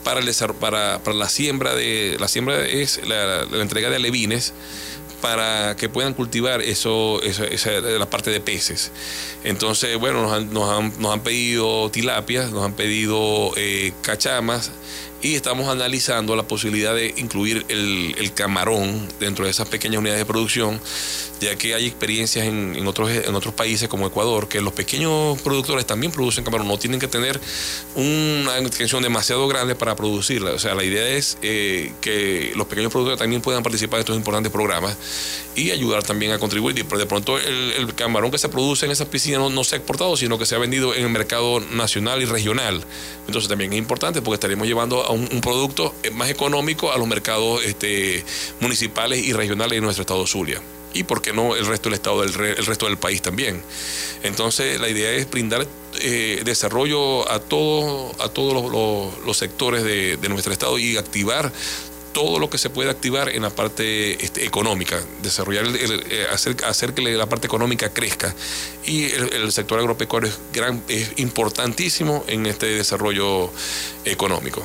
para, 0.06 0.20
para, 0.60 1.00
para 1.02 1.16
la 1.16 1.28
siembra 1.28 1.74
de 1.74 2.16
la 2.20 2.28
siembra 2.28 2.64
es 2.64 3.00
la, 3.06 3.42
entrega 3.60 3.90
de 3.90 3.96
alevines 3.96 4.54
para 5.20 5.74
que 5.76 5.88
puedan 5.88 6.14
cultivar 6.14 6.60
eso, 6.60 7.20
esa, 7.22 7.70
la 7.80 8.08
parte 8.08 8.30
de 8.30 8.38
peces. 8.38 8.92
Entonces, 9.42 9.98
bueno, 9.98 10.22
nos 10.22 10.32
han, 10.32 10.52
nos 10.52 10.70
han, 10.70 10.92
nos 11.00 11.12
han 11.12 11.20
pedido 11.20 11.90
tilapias, 11.90 12.52
nos 12.52 12.64
han 12.64 12.74
pedido 12.74 13.50
eh, 13.56 13.92
cachamas, 14.02 14.70
y 15.26 15.34
estamos 15.34 15.66
analizando 15.66 16.36
la 16.36 16.44
posibilidad 16.44 16.94
de 16.94 17.12
incluir 17.16 17.66
el, 17.68 18.32
camarón 18.34 19.08
dentro 19.18 19.44
de 19.44 19.50
esas 19.50 19.66
pequeñas 19.68 19.98
unidades 19.98 20.20
de 20.20 20.26
producción, 20.26 20.80
ya 21.40 21.56
que 21.56 21.74
hay 21.74 21.86
experiencias 21.86 22.46
en, 22.46 22.86
otros, 22.86 23.10
en 23.10 23.34
otros 23.34 23.54
países 23.54 23.88
como 23.88 24.06
Ecuador, 24.06 24.46
que 24.46 24.60
los 24.60 24.72
pequeños 24.72 25.40
productores 25.42 25.84
también 25.84 26.12
producen 26.12 26.44
camarón, 26.44 26.68
no 26.68 26.78
tienen 26.78 27.00
que 27.00 27.08
tener 27.08 27.40
una 27.96 28.58
intención 28.60 29.02
demasiado 29.02 29.48
grande 29.48 29.74
para 29.74 29.96
producirla. 29.96 30.52
O 30.52 30.58
sea, 30.58 30.74
la 30.74 30.84
idea 30.84 31.08
es 31.08 31.38
eh, 31.42 31.92
que 32.00 32.52
los 32.54 32.68
pequeños 32.68 32.92
productores 32.92 33.18
también 33.18 33.42
puedan 33.42 33.62
participar 33.62 33.98
de 33.98 34.02
estos 34.02 34.16
importantes 34.16 34.52
programas 34.52 34.96
y 35.56 35.70
ayudar 35.70 36.02
también 36.02 36.32
a 36.32 36.38
contribuir. 36.38 36.78
Y 36.78 36.82
de 36.82 37.06
pronto 37.06 37.38
el, 37.38 37.94
camarón 37.94 38.30
que 38.30 38.38
se 38.38 38.48
produce 38.48 38.84
en 38.84 38.92
esas 38.92 39.08
piscinas 39.08 39.40
no, 39.40 39.48
no 39.48 39.64
se 39.64 39.74
ha 39.74 39.78
exportado, 39.78 40.16
sino 40.16 40.38
que 40.38 40.46
se 40.46 40.54
ha 40.54 40.58
vendido 40.58 40.94
en 40.94 41.04
el 41.04 41.10
mercado 41.10 41.60
nacional 41.60 42.22
y 42.22 42.26
regional. 42.26 42.84
Entonces 43.26 43.48
también 43.48 43.72
es 43.72 43.78
importante 43.78 44.22
porque 44.22 44.34
estaremos 44.34 44.66
llevando 44.66 45.04
a 45.04 45.10
un, 45.16 45.40
producto 45.40 45.94
más 46.12 46.30
económico 46.30 46.92
a 46.92 46.98
los 46.98 47.06
mercados 47.06 47.64
este, 47.64 48.24
municipales 48.60 49.24
y 49.24 49.32
regionales 49.32 49.76
de 49.76 49.80
nuestro 49.80 50.02
estado 50.02 50.26
Zulia 50.26 50.60
y 50.92 51.04
por 51.04 51.20
qué 51.20 51.32
no 51.32 51.56
el 51.56 51.66
resto 51.66 51.88
del 51.88 51.94
estado 51.94 52.22
del 52.22 52.34
el 52.34 52.66
resto 52.66 52.86
del 52.86 52.96
país 52.96 53.20
también 53.20 53.62
entonces 54.22 54.80
la 54.80 54.88
idea 54.88 55.12
es 55.12 55.30
brindar 55.30 55.66
eh, 56.00 56.42
desarrollo 56.44 57.30
a 57.30 57.38
todos 57.40 58.18
a 58.20 58.28
todos 58.28 59.12
los, 59.24 59.36
sectores 59.36 59.84
de, 59.84 60.28
nuestro 60.28 60.52
estado 60.52 60.78
y 60.78 60.96
activar 60.96 61.52
todo 62.16 62.38
lo 62.38 62.48
que 62.48 62.56
se 62.56 62.70
puede 62.70 62.88
activar 62.88 63.28
en 63.28 63.42
la 63.42 63.50
parte 63.50 64.24
este, 64.24 64.46
económica, 64.46 64.98
desarrollar, 65.22 65.66
eh, 65.66 66.26
hacer, 66.32 66.56
hacer 66.64 66.94
que 66.94 67.02
la 67.02 67.26
parte 67.26 67.46
económica 67.46 67.90
crezca. 67.90 68.34
Y 68.86 69.12
el, 69.12 69.52
sector 69.52 69.78
agropecuario 69.78 70.30
es, 70.30 70.38
gran, 70.50 70.82
es 70.88 71.10
importantísimo 71.18 72.24
en 72.26 72.46
este 72.46 72.68
desarrollo 72.68 73.50
económico. 74.06 74.62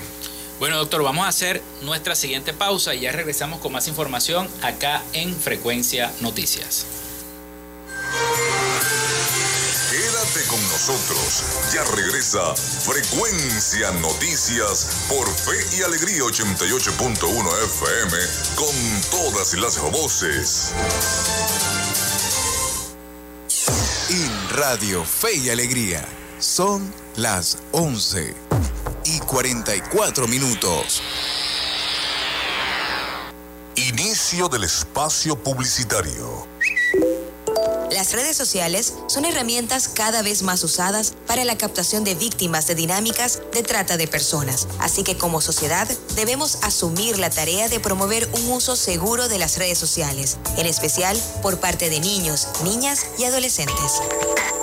Bueno, 0.62 0.77
doctor, 0.77 1.01
vamos 1.01 1.25
a 1.25 1.30
hacer 1.30 1.60
nuestra 1.82 2.13
siguiente 2.13 2.53
pausa 2.53 2.94
y 2.94 3.00
ya 3.00 3.12
regresamos 3.12 3.60
con 3.62 3.72
más 3.72 3.88
información 3.88 4.48
acá 4.62 5.01
en 5.12 5.36
Frecuencia 5.36 6.13
Noticias. 6.20 6.86
Quédate 9.89 10.48
con 10.48 10.62
nosotros. 10.70 11.74
Ya 11.74 11.84
regresa 11.96 12.56
Frecuencia 12.56 13.89
Noticias 14.01 15.08
por 15.10 15.27
Fe 15.27 15.77
y 15.80 15.82
Alegría 15.82 16.22
88.1 16.25 17.63
FM 17.63 18.18
con 18.53 19.01
todas 19.10 19.56
las 19.56 19.82
voces. 19.91 20.74
En 24.12 24.50
Radio 24.56 25.03
Fe 25.03 25.38
y 25.38 25.50
Alegría 25.50 26.06
son 26.38 26.94
las 27.15 27.58
11 27.72 28.36
y 28.70 28.71
44 29.32 30.28
minutos. 30.28 31.02
Inicio 33.78 34.50
del 34.50 34.66
espacio 34.66 35.42
publicitario 35.42 36.46
Las 37.92 38.12
redes 38.12 38.36
sociales 38.36 38.94
son 39.08 39.24
herramientas 39.24 39.88
cada 39.88 40.22
vez 40.22 40.44
más 40.44 40.66
usadas 40.66 41.14
para 41.28 41.46
la 41.46 41.58
captación 41.58 42.04
de 42.04 42.14
víctimas 42.16 42.68
de 42.68 42.76
dinámicas 42.76 43.42
de 43.54 43.64
trata 43.64 43.96
de 43.96 44.10
personas. 44.10 44.68
Así 44.80 45.04
que 45.04 45.18
como 45.18 45.40
sociedad 45.40 45.88
debemos 46.18 46.58
asumir 46.64 47.18
la 47.18 47.30
tarea 47.30 47.70
de 47.70 47.80
promover 47.80 48.28
un 48.34 48.52
uso 48.52 48.76
seguro 48.76 49.30
de 49.30 49.40
las 49.40 49.58
redes 49.58 49.78
sociales, 49.78 50.40
en 50.58 50.66
especial 50.66 51.18
por 51.42 51.58
parte 51.62 51.90
de 51.90 52.02
niños, 52.02 52.50
niñas 52.66 53.06
y 53.18 53.24
adolescentes. 53.24 54.02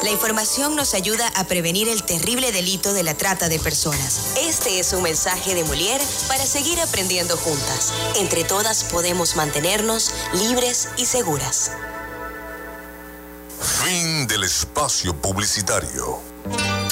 La 0.02 0.11
información 0.11 0.76
nos 0.76 0.95
ayuda 0.95 1.26
a 1.35 1.45
prevenir 1.45 1.88
el 1.88 2.05
terrible 2.05 2.52
delito 2.52 2.93
de 2.93 3.02
la 3.02 3.14
trata 3.14 3.49
de 3.49 3.59
personas. 3.59 4.37
Este 4.38 4.78
es 4.78 4.93
un 4.93 5.02
mensaje 5.02 5.55
de 5.57 5.64
Molière 5.64 6.05
para 6.28 6.47
seguir 6.47 6.81
aprendiendo 6.81 7.37
juntas. 7.37 7.93
Entre 8.17 8.45
todas 8.45 8.85
podemos 8.85 9.35
mantenernos 9.35 10.12
libres 10.35 10.88
y 10.97 11.05
seguras. 11.05 11.73
Fin 13.61 14.28
del 14.28 14.45
espacio 14.45 15.17
publicitario. 15.21 16.21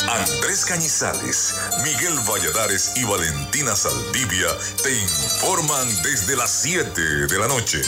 Andrés 0.09 0.65
Cañizales, 0.65 1.55
Miguel 1.85 2.19
Valladares 2.29 2.93
y 2.97 3.05
Valentina 3.05 3.75
Saldivia 3.77 4.49
te 4.83 4.93
informan 4.93 5.89
desde 6.03 6.37
las 6.37 6.51
7 6.51 7.01
de 7.27 7.39
la 7.39 7.49
noche. 7.49 7.83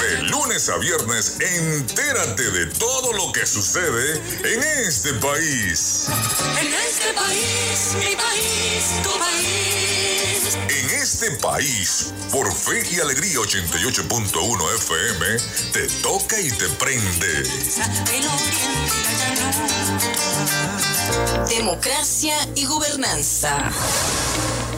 De 0.00 0.22
lunes 0.24 0.68
a 0.68 0.76
viernes, 0.78 1.38
entérate 1.40 2.50
de 2.50 2.66
todo 2.66 3.12
lo 3.12 3.32
que 3.32 3.46
sucede 3.46 4.20
en 4.42 4.62
este 4.86 5.12
país. 5.14 6.06
En 6.60 6.74
este 6.74 7.12
país, 7.14 7.94
mi 7.94 8.16
país, 8.16 9.02
tu 9.02 9.18
país. 9.18 10.58
En 10.68 10.90
este 10.90 11.30
país, 11.36 12.12
por 12.32 12.52
Fe 12.52 12.82
y 12.90 12.98
Alegría 12.98 13.38
88.1 13.38 14.74
FM, 14.76 15.26
te 15.72 15.86
toca 16.02 16.40
y 16.40 16.50
te 16.50 16.68
prende. 16.70 17.44
Democracia 21.48 22.36
y 22.56 22.64
gobernanza. 22.66 23.70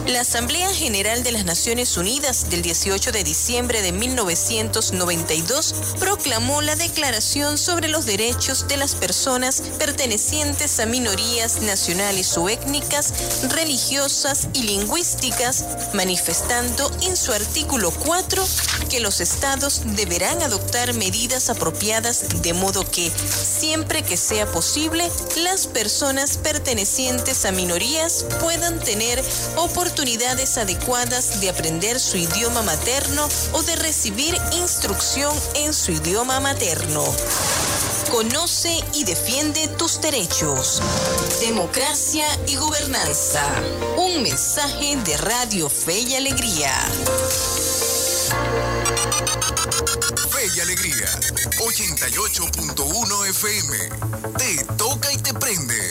La 0.06 0.20
Asamblea 0.20 0.72
General 0.72 1.25
de 1.25 1.32
las 1.32 1.44
Naciones 1.44 1.96
Unidas 1.96 2.48
del 2.48 2.62
18 2.62 3.10
de 3.10 3.25
diciembre 3.25 3.82
de 3.82 3.90
1992 3.90 5.75
proclamó 5.98 6.62
la 6.62 6.76
Declaración 6.76 7.58
sobre 7.58 7.88
los 7.88 8.06
Derechos 8.06 8.68
de 8.68 8.76
las 8.76 8.94
Personas 8.94 9.60
pertenecientes 9.80 10.78
a 10.78 10.86
minorías 10.86 11.60
nacionales 11.62 12.38
o 12.38 12.48
étnicas, 12.48 13.14
religiosas 13.50 14.46
y 14.54 14.62
lingüísticas, 14.62 15.64
manifestando 15.92 16.88
en 17.02 17.16
su 17.16 17.32
artículo 17.32 17.90
4 17.90 18.46
que 18.88 19.00
los 19.00 19.20
estados 19.20 19.82
deberán 19.96 20.40
adoptar 20.42 20.94
medidas 20.94 21.50
apropiadas 21.50 22.42
de 22.42 22.52
modo 22.52 22.88
que, 22.88 23.10
siempre 23.10 24.04
que 24.04 24.16
sea 24.16 24.46
posible, 24.46 25.10
las 25.42 25.66
personas 25.66 26.38
pertenecientes 26.38 27.44
a 27.44 27.50
minorías 27.50 28.25
puedan 28.40 28.78
tener 28.78 29.20
oportunidades 29.56 29.96
oportunidades 29.97 30.59
adecuadas 30.59 31.41
de 31.41 31.49
aprender 31.49 31.99
su 31.99 32.19
idioma 32.19 32.61
materno 32.61 33.26
o 33.53 33.62
de 33.62 33.76
recibir 33.76 34.37
instrucción 34.53 35.35
en 35.55 35.73
su 35.73 35.91
idioma 35.91 36.38
materno. 36.38 37.03
Conoce 38.11 38.79
y 38.93 39.05
defiende 39.05 39.69
tus 39.79 39.99
derechos. 40.03 40.83
Democracia 41.41 42.26
y 42.47 42.57
gobernanza. 42.57 43.43
Un 43.97 44.23
mensaje 44.23 44.97
de 44.97 45.17
Radio 45.17 45.71
Fe 45.71 45.99
y 46.00 46.15
Alegría. 46.15 46.75
Fe 50.31 50.47
y 50.57 50.61
Alegría, 50.61 51.07
88.1 51.59 53.29
FM. 53.31 53.79
Te 54.37 54.62
toca 54.76 55.11
y 55.11 55.17
te 55.17 55.33
prende. 55.33 55.91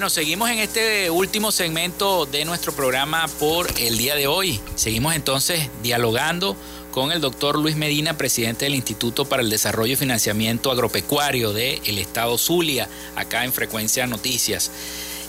Bueno, 0.00 0.08
seguimos 0.08 0.48
en 0.48 0.60
este 0.60 1.10
último 1.10 1.52
segmento 1.52 2.24
de 2.24 2.46
nuestro 2.46 2.72
programa 2.72 3.28
por 3.38 3.70
el 3.78 3.98
día 3.98 4.14
de 4.14 4.26
hoy. 4.26 4.58
Seguimos 4.74 5.14
entonces 5.14 5.68
dialogando 5.82 6.56
con 6.90 7.12
el 7.12 7.20
doctor 7.20 7.58
Luis 7.58 7.76
Medina, 7.76 8.16
presidente 8.16 8.64
del 8.64 8.76
Instituto 8.76 9.26
para 9.26 9.42
el 9.42 9.50
Desarrollo 9.50 9.92
y 9.92 9.96
Financiamiento 9.96 10.70
Agropecuario 10.70 11.52
del 11.52 11.98
Estado 11.98 12.38
Zulia, 12.38 12.88
acá 13.14 13.44
en 13.44 13.52
Frecuencia 13.52 14.06
Noticias. 14.06 14.70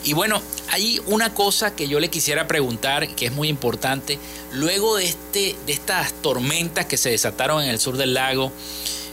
Y 0.06 0.14
bueno, 0.14 0.42
hay 0.70 1.02
una 1.06 1.34
cosa 1.34 1.76
que 1.76 1.90
yo 1.90 2.00
le 2.00 2.08
quisiera 2.08 2.48
preguntar 2.48 3.14
que 3.14 3.26
es 3.26 3.34
muy 3.34 3.50
importante. 3.50 4.20
Luego 4.54 4.96
de, 4.96 5.04
este, 5.04 5.58
de 5.66 5.74
estas 5.74 6.14
tormentas 6.22 6.86
que 6.86 6.96
se 6.96 7.10
desataron 7.10 7.62
en 7.62 7.72
el 7.72 7.80
sur 7.82 7.98
del 7.98 8.14
lago, 8.14 8.54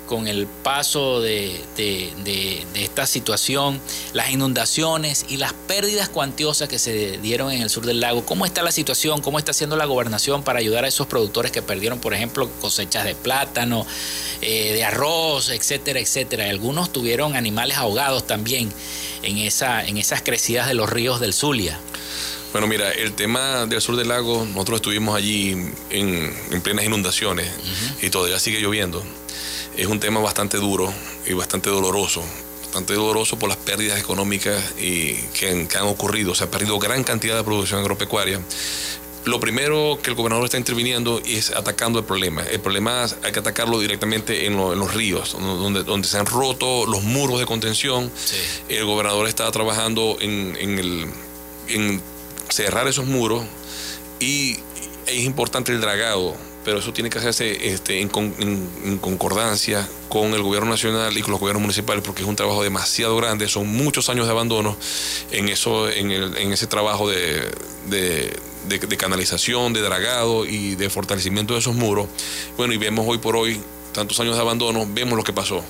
con 0.08 0.26
el 0.26 0.46
paso 0.46 1.20
de, 1.20 1.60
de, 1.76 2.10
de, 2.24 2.66
de, 2.72 2.82
esta 2.82 3.06
situación, 3.06 3.80
las 4.14 4.30
inundaciones 4.30 5.26
y 5.28 5.36
las 5.36 5.52
pérdidas 5.52 6.08
cuantiosas 6.08 6.68
que 6.68 6.78
se 6.78 7.18
dieron 7.18 7.52
en 7.52 7.62
el 7.62 7.70
sur 7.70 7.86
del 7.86 8.00
lago. 8.00 8.24
¿Cómo 8.24 8.46
está 8.46 8.62
la 8.62 8.72
situación? 8.72 9.20
¿Cómo 9.20 9.38
está 9.38 9.52
haciendo 9.52 9.76
la 9.76 9.84
gobernación 9.84 10.42
para 10.42 10.58
ayudar 10.58 10.84
a 10.84 10.88
esos 10.88 11.06
productores 11.06 11.52
que 11.52 11.62
perdieron, 11.62 12.00
por 12.00 12.14
ejemplo, 12.14 12.50
cosechas 12.60 13.04
de 13.04 13.14
plátano, 13.14 13.86
eh, 14.40 14.72
de 14.72 14.84
arroz, 14.84 15.50
etcétera, 15.50 16.00
etcétera? 16.00 16.48
Algunos 16.48 16.90
tuvieron 16.90 17.36
animales 17.36 17.76
ahogados 17.76 18.26
también 18.26 18.72
en, 19.22 19.38
esa, 19.38 19.86
en 19.86 19.98
esas 19.98 20.22
crecidas 20.22 20.66
de 20.66 20.74
los 20.74 20.88
ríos 20.88 21.20
del 21.20 21.34
Zulia. 21.34 21.78
Bueno, 22.52 22.66
mira, 22.66 22.90
el 22.92 23.12
tema 23.12 23.66
del 23.66 23.82
sur 23.82 23.94
del 23.94 24.08
lago, 24.08 24.46
nosotros 24.46 24.76
estuvimos 24.78 25.14
allí 25.14 25.50
en, 25.90 26.34
en 26.50 26.62
plenas 26.62 26.86
inundaciones 26.86 27.46
uh 27.46 28.00
-huh. 28.00 28.06
y 28.06 28.10
todavía 28.10 28.40
sigue 28.40 28.58
lloviendo 28.58 29.04
es 29.78 29.86
un 29.86 30.00
tema 30.00 30.20
bastante 30.20 30.58
duro 30.58 30.92
y 31.24 31.32
bastante 31.34 31.70
doloroso. 31.70 32.22
Bastante 32.64 32.94
doloroso 32.94 33.38
por 33.38 33.48
las 33.48 33.56
pérdidas 33.58 33.98
económicas 33.98 34.74
y 34.76 35.14
que, 35.32 35.50
han, 35.50 35.68
que 35.68 35.78
han 35.78 35.86
ocurrido. 35.86 36.34
Se 36.34 36.44
ha 36.44 36.50
perdido 36.50 36.78
gran 36.80 37.04
cantidad 37.04 37.36
de 37.36 37.44
producción 37.44 37.80
agropecuaria. 37.80 38.40
Lo 39.24 39.38
primero 39.38 39.98
que 40.02 40.10
el 40.10 40.16
gobernador 40.16 40.46
está 40.46 40.58
interviniendo 40.58 41.22
es 41.24 41.52
atacando 41.52 42.00
el 42.00 42.04
problema. 42.04 42.42
El 42.42 42.60
problema 42.60 43.06
hay 43.22 43.32
que 43.32 43.38
atacarlo 43.38 43.78
directamente 43.78 44.46
en, 44.46 44.56
lo, 44.56 44.72
en 44.72 44.80
los 44.80 44.92
ríos, 44.92 45.36
donde, 45.38 45.84
donde, 45.84 46.08
se 46.08 46.18
han 46.18 46.26
roto 46.26 46.84
los 46.86 47.04
muros 47.04 47.38
de 47.38 47.46
contención. 47.46 48.10
Sí. 48.16 48.36
El 48.68 48.84
gobernador 48.84 49.28
está 49.28 49.50
trabajando 49.52 50.16
en, 50.20 50.56
en, 50.58 50.78
el, 50.78 51.06
en 51.68 52.02
cerrar 52.48 52.88
esos 52.88 53.06
muros 53.06 53.44
y 54.18 54.56
es 55.06 55.24
importante 55.24 55.72
el 55.72 55.80
dragado 55.80 56.36
pero 56.64 56.78
eso 56.78 56.92
tiene 56.92 57.10
que 57.10 57.18
hacerse 57.18 57.68
este, 57.72 58.00
en, 58.00 58.08
concordancia 58.98 59.88
con 60.08 60.34
el 60.34 60.42
gobierno 60.42 60.70
nacional 60.70 61.16
y 61.16 61.22
con 61.22 61.30
los 61.30 61.40
gobiernos 61.40 61.62
municipales, 61.62 62.02
porque 62.04 62.22
es 62.22 62.28
un 62.28 62.36
trabajo 62.36 62.62
demasiado 62.62 63.16
grande, 63.16 63.48
son 63.48 63.68
muchos 63.68 64.08
años 64.08 64.26
de 64.26 64.32
abandono 64.32 64.76
en, 65.30 65.48
eso, 65.48 65.88
en, 65.88 66.10
el, 66.10 66.36
ese 66.36 66.66
trabajo 66.66 67.08
de, 67.08 67.50
de, 67.88 68.96
canalización, 68.96 69.72
de 69.72 69.80
dragado 69.80 70.44
y 70.44 70.74
de 70.74 70.90
fortalecimiento 70.90 71.54
de 71.54 71.60
esos 71.60 71.74
muros. 71.74 72.06
Bueno, 72.56 72.74
y 72.74 72.76
vemos 72.76 73.06
hoy 73.08 73.18
por 73.18 73.36
hoy, 73.36 73.60
tantos 73.92 74.18
años 74.20 74.34
de 74.34 74.40
abandono, 74.40 74.86
vemos 74.88 75.16
lo 75.16 75.24
que 75.24 75.32
pasó. 75.32 75.62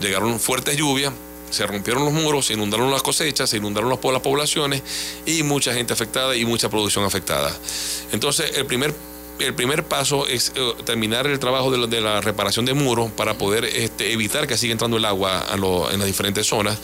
Llegaron 0.00 0.38
fuertes 0.38 0.76
lluvias, 0.76 1.12
se 1.50 1.66
rompieron 1.66 2.04
los 2.04 2.12
muros, 2.12 2.46
se 2.46 2.54
inundaron 2.54 2.90
las 2.90 3.02
cosechas, 3.02 3.50
se 3.50 3.58
inundaron 3.58 3.90
las 3.90 3.98
poblaciones 3.98 4.82
y 5.24 5.42
mucha 5.42 5.72
gente 5.72 5.92
afectada 5.92 6.36
y 6.36 6.44
mucha 6.44 6.68
producción 6.68 7.04
afectada. 7.04 7.56
Entonces, 8.12 8.52
el 8.56 8.66
primer 8.66 8.94
el 9.38 9.54
primer 9.54 9.84
paso 9.84 10.26
es 10.26 10.52
eh, 10.54 10.74
terminar 10.84 11.26
el 11.26 11.38
trabajo 11.38 11.70
de 11.70 12.00
la, 12.00 12.20
reparación 12.20 12.64
de 12.64 12.74
muros 12.74 13.10
para 13.10 13.34
poder 13.34 13.64
este, 13.64 14.12
evitar 14.12 14.46
que 14.46 14.56
siga 14.56 14.72
entrando 14.72 14.96
el 14.96 15.04
agua 15.04 15.46
a 15.48 15.56
en 15.56 15.98
las 15.98 16.06
diferentes 16.06 16.46
zonas. 16.46 16.78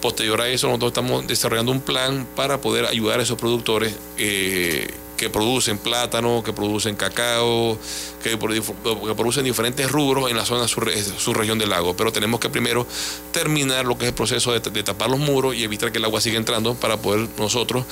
Posterior 0.00 0.40
a 0.40 0.48
eso, 0.48 0.66
nosotros 0.68 0.90
estamos 0.90 1.26
desarrollando 1.26 1.72
un 1.72 1.80
plan 1.80 2.26
para 2.36 2.60
poder 2.60 2.86
ayudar 2.86 3.20
a 3.20 3.22
esos 3.22 3.38
productores 3.38 3.94
eh, 4.18 4.92
que 5.16 5.30
producen 5.30 5.78
plátano, 5.78 6.42
que 6.44 6.52
producen 6.52 6.96
cacao, 6.96 7.78
que, 8.22 8.36
producen 8.36 9.44
diferentes 9.44 9.90
rubros 9.90 10.30
en 10.30 10.36
la 10.36 10.44
zona 10.44 10.68
sur, 10.68 10.88
región 11.36 11.58
del 11.58 11.70
lago. 11.70 11.96
Pero 11.96 12.12
tenemos 12.12 12.40
que 12.40 12.50
primero 12.50 12.86
terminar 13.32 13.86
lo 13.86 13.96
que 13.96 14.04
es 14.04 14.08
el 14.08 14.14
proceso 14.14 14.52
de, 14.52 14.82
tapar 14.82 15.08
los 15.08 15.18
muros 15.18 15.54
y 15.54 15.64
evitar 15.64 15.92
que 15.92 15.98
el 15.98 16.04
agua 16.04 16.20
siga 16.20 16.36
entrando 16.36 16.74
para 16.74 16.98
poder 16.98 17.28
nosotros 17.38 17.84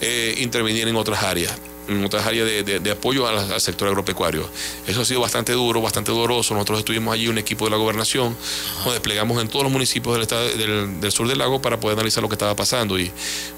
eh, 0.00 0.34
intervenir 0.38 0.88
en 0.88 0.96
otras 0.96 1.22
áreas 1.22 1.52
en 1.88 2.04
otras 2.04 2.26
áreas 2.26 2.64
de, 2.64 2.90
apoyo 2.90 3.26
al, 3.26 3.60
sector 3.60 3.88
agropecuario. 3.88 4.48
Eso 4.86 5.02
ha 5.02 5.04
sido 5.04 5.20
bastante 5.20 5.52
duro, 5.52 5.80
bastante 5.80 6.12
doloroso. 6.12 6.54
Nosotros 6.54 6.80
estuvimos 6.80 7.14
allí, 7.14 7.28
un 7.28 7.38
equipo 7.38 7.64
de 7.64 7.70
la 7.70 7.76
gobernación, 7.76 8.36
nos 8.84 8.92
desplegamos 8.92 9.40
en 9.40 9.48
todos 9.48 9.64
los 9.64 9.72
municipios 9.72 10.14
del, 10.14 10.22
estado, 10.22 10.48
del, 10.48 11.12
sur 11.12 11.28
del 11.28 11.38
lago 11.38 11.60
para 11.60 11.78
poder 11.78 11.98
analizar 11.98 12.22
lo 12.22 12.28
que 12.28 12.34
estaba 12.34 12.54
pasando 12.56 12.98
y 12.98 13.10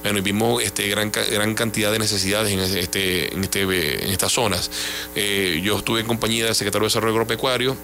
bueno, 0.02 0.22
vimos 0.22 0.62
este, 0.62 0.88
gran, 0.88 1.10
gran 1.10 1.54
cantidad 1.54 1.92
de 1.92 1.98
necesidades 1.98 2.52
en, 2.52 2.60
este, 2.60 3.34
en, 3.34 3.44
este, 3.44 3.62
en 4.04 4.10
estas 4.10 4.32
zonas. 4.32 4.70
Eh, 5.14 5.60
yo 5.62 5.78
estuve 5.78 6.00
en 6.00 6.06
compañía 6.06 6.44
del 6.44 6.54
secretario 6.54 6.84
de 6.84 6.88
Desarrollo 6.88 7.14
Agropecuario 7.14 7.76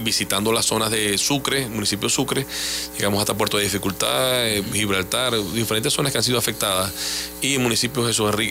visitando 0.00 0.52
las 0.52 0.66
zonas 0.66 0.90
de 0.90 1.18
Sucre, 1.18 1.68
municipio 1.68 2.08
de 2.08 2.14
Sucre, 2.14 2.46
llegamos 2.96 3.20
hasta 3.20 3.34
Puerto 3.34 3.56
de 3.56 3.64
Dificultad, 3.64 4.48
eh, 4.48 4.62
Gibraltar, 4.72 5.34
diferentes 5.52 5.92
zonas 5.92 6.12
que 6.12 6.18
han 6.18 6.24
sido 6.24 6.38
afectadas, 6.38 6.92
y 7.40 7.58
municipio 7.58 8.06
Jesús 8.06 8.32
eh, 8.38 8.50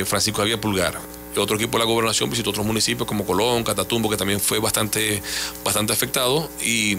eh, 0.00 0.04
Francisco 0.06 0.38
Javier 0.38 0.60
Pulgar. 0.60 0.98
Otro 1.36 1.56
equipo 1.56 1.78
de 1.78 1.84
la 1.84 1.90
gobernación 1.90 2.30
visitó 2.30 2.50
otros 2.50 2.64
municipios 2.64 3.08
como 3.08 3.26
Colón, 3.26 3.64
Catatumbo, 3.64 4.08
que 4.08 4.16
también 4.16 4.38
fue 4.38 4.60
bastante, 4.60 5.20
bastante 5.64 5.92
afectado. 5.92 6.48
Y 6.62 6.94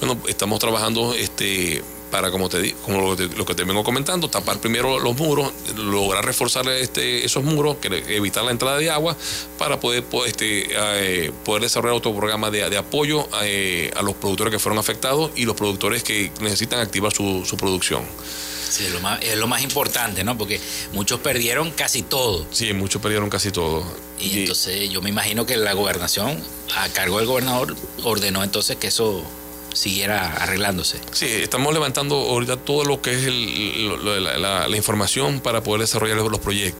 bueno, 0.00 0.18
estamos 0.26 0.58
trabajando 0.58 1.14
este, 1.14 1.84
para, 2.16 2.30
como, 2.30 2.48
te, 2.48 2.72
como 2.76 3.14
lo, 3.14 3.44
que 3.44 3.54
te 3.54 3.64
vengo 3.64 3.84
comentando, 3.84 4.30
tapar 4.30 4.58
primero 4.58 4.98
los 4.98 5.14
muros, 5.16 5.52
lograr 5.76 6.24
reforzar 6.24 6.66
este, 6.70 7.26
esos 7.26 7.44
muros, 7.44 7.76
evitar 8.08 8.42
la 8.42 8.52
entrada 8.52 8.78
de 8.78 8.88
agua 8.88 9.14
para 9.58 9.78
poder, 9.78 10.02
este, 10.26 10.66
eh, 10.70 11.30
poder 11.44 11.64
desarrollar 11.64 11.94
otro 11.94 12.16
programa 12.16 12.50
de, 12.50 12.74
apoyo 12.74 13.28
eh, 13.42 13.90
a, 13.94 14.00
los 14.00 14.14
productores 14.14 14.50
que 14.50 14.58
fueron 14.58 14.78
afectados 14.78 15.30
y 15.36 15.44
los 15.44 15.56
productores 15.56 16.02
que 16.02 16.32
necesitan 16.40 16.80
activar 16.80 17.12
su, 17.12 17.44
producción. 17.58 18.02
Sí, 18.70 18.86
es 18.86 18.92
lo, 18.92 19.00
más, 19.00 19.22
es 19.22 19.36
lo 19.36 19.46
más 19.46 19.60
importante, 19.60 20.24
¿no? 20.24 20.38
Porque 20.38 20.58
muchos 20.94 21.20
perdieron 21.20 21.70
casi 21.70 22.00
todo. 22.00 22.46
Sí, 22.50 22.72
muchos 22.72 23.02
perdieron 23.02 23.28
casi 23.28 23.50
todo. 23.50 23.84
y 24.18 24.40
entonces 24.40 24.88
yo 24.88 25.02
me 25.02 25.10
imagino 25.10 25.44
que 25.44 25.58
la 25.58 25.74
gobernación, 25.74 26.42
a 26.74 26.88
cargo 26.88 27.18
del 27.18 27.26
gobernador, 27.26 27.76
ordenó 28.04 28.42
entonces 28.42 28.76
que 28.76 28.86
eso 28.86 29.22
siguiera 29.76 30.32
arreglándose. 30.34 31.00
Sí, 31.12 31.26
estamos 31.26 31.72
levantando 31.72 32.16
ahorita 32.16 32.56
todo 32.56 32.84
lo 32.84 33.00
que 33.00 33.12
es 33.12 33.26
la, 33.26 34.68
la 34.68 34.76
información 34.76 35.40
para 35.40 35.62
poder 35.62 35.82
desarrollar 35.82 36.16
los 36.16 36.40
proyectos. 36.40 36.74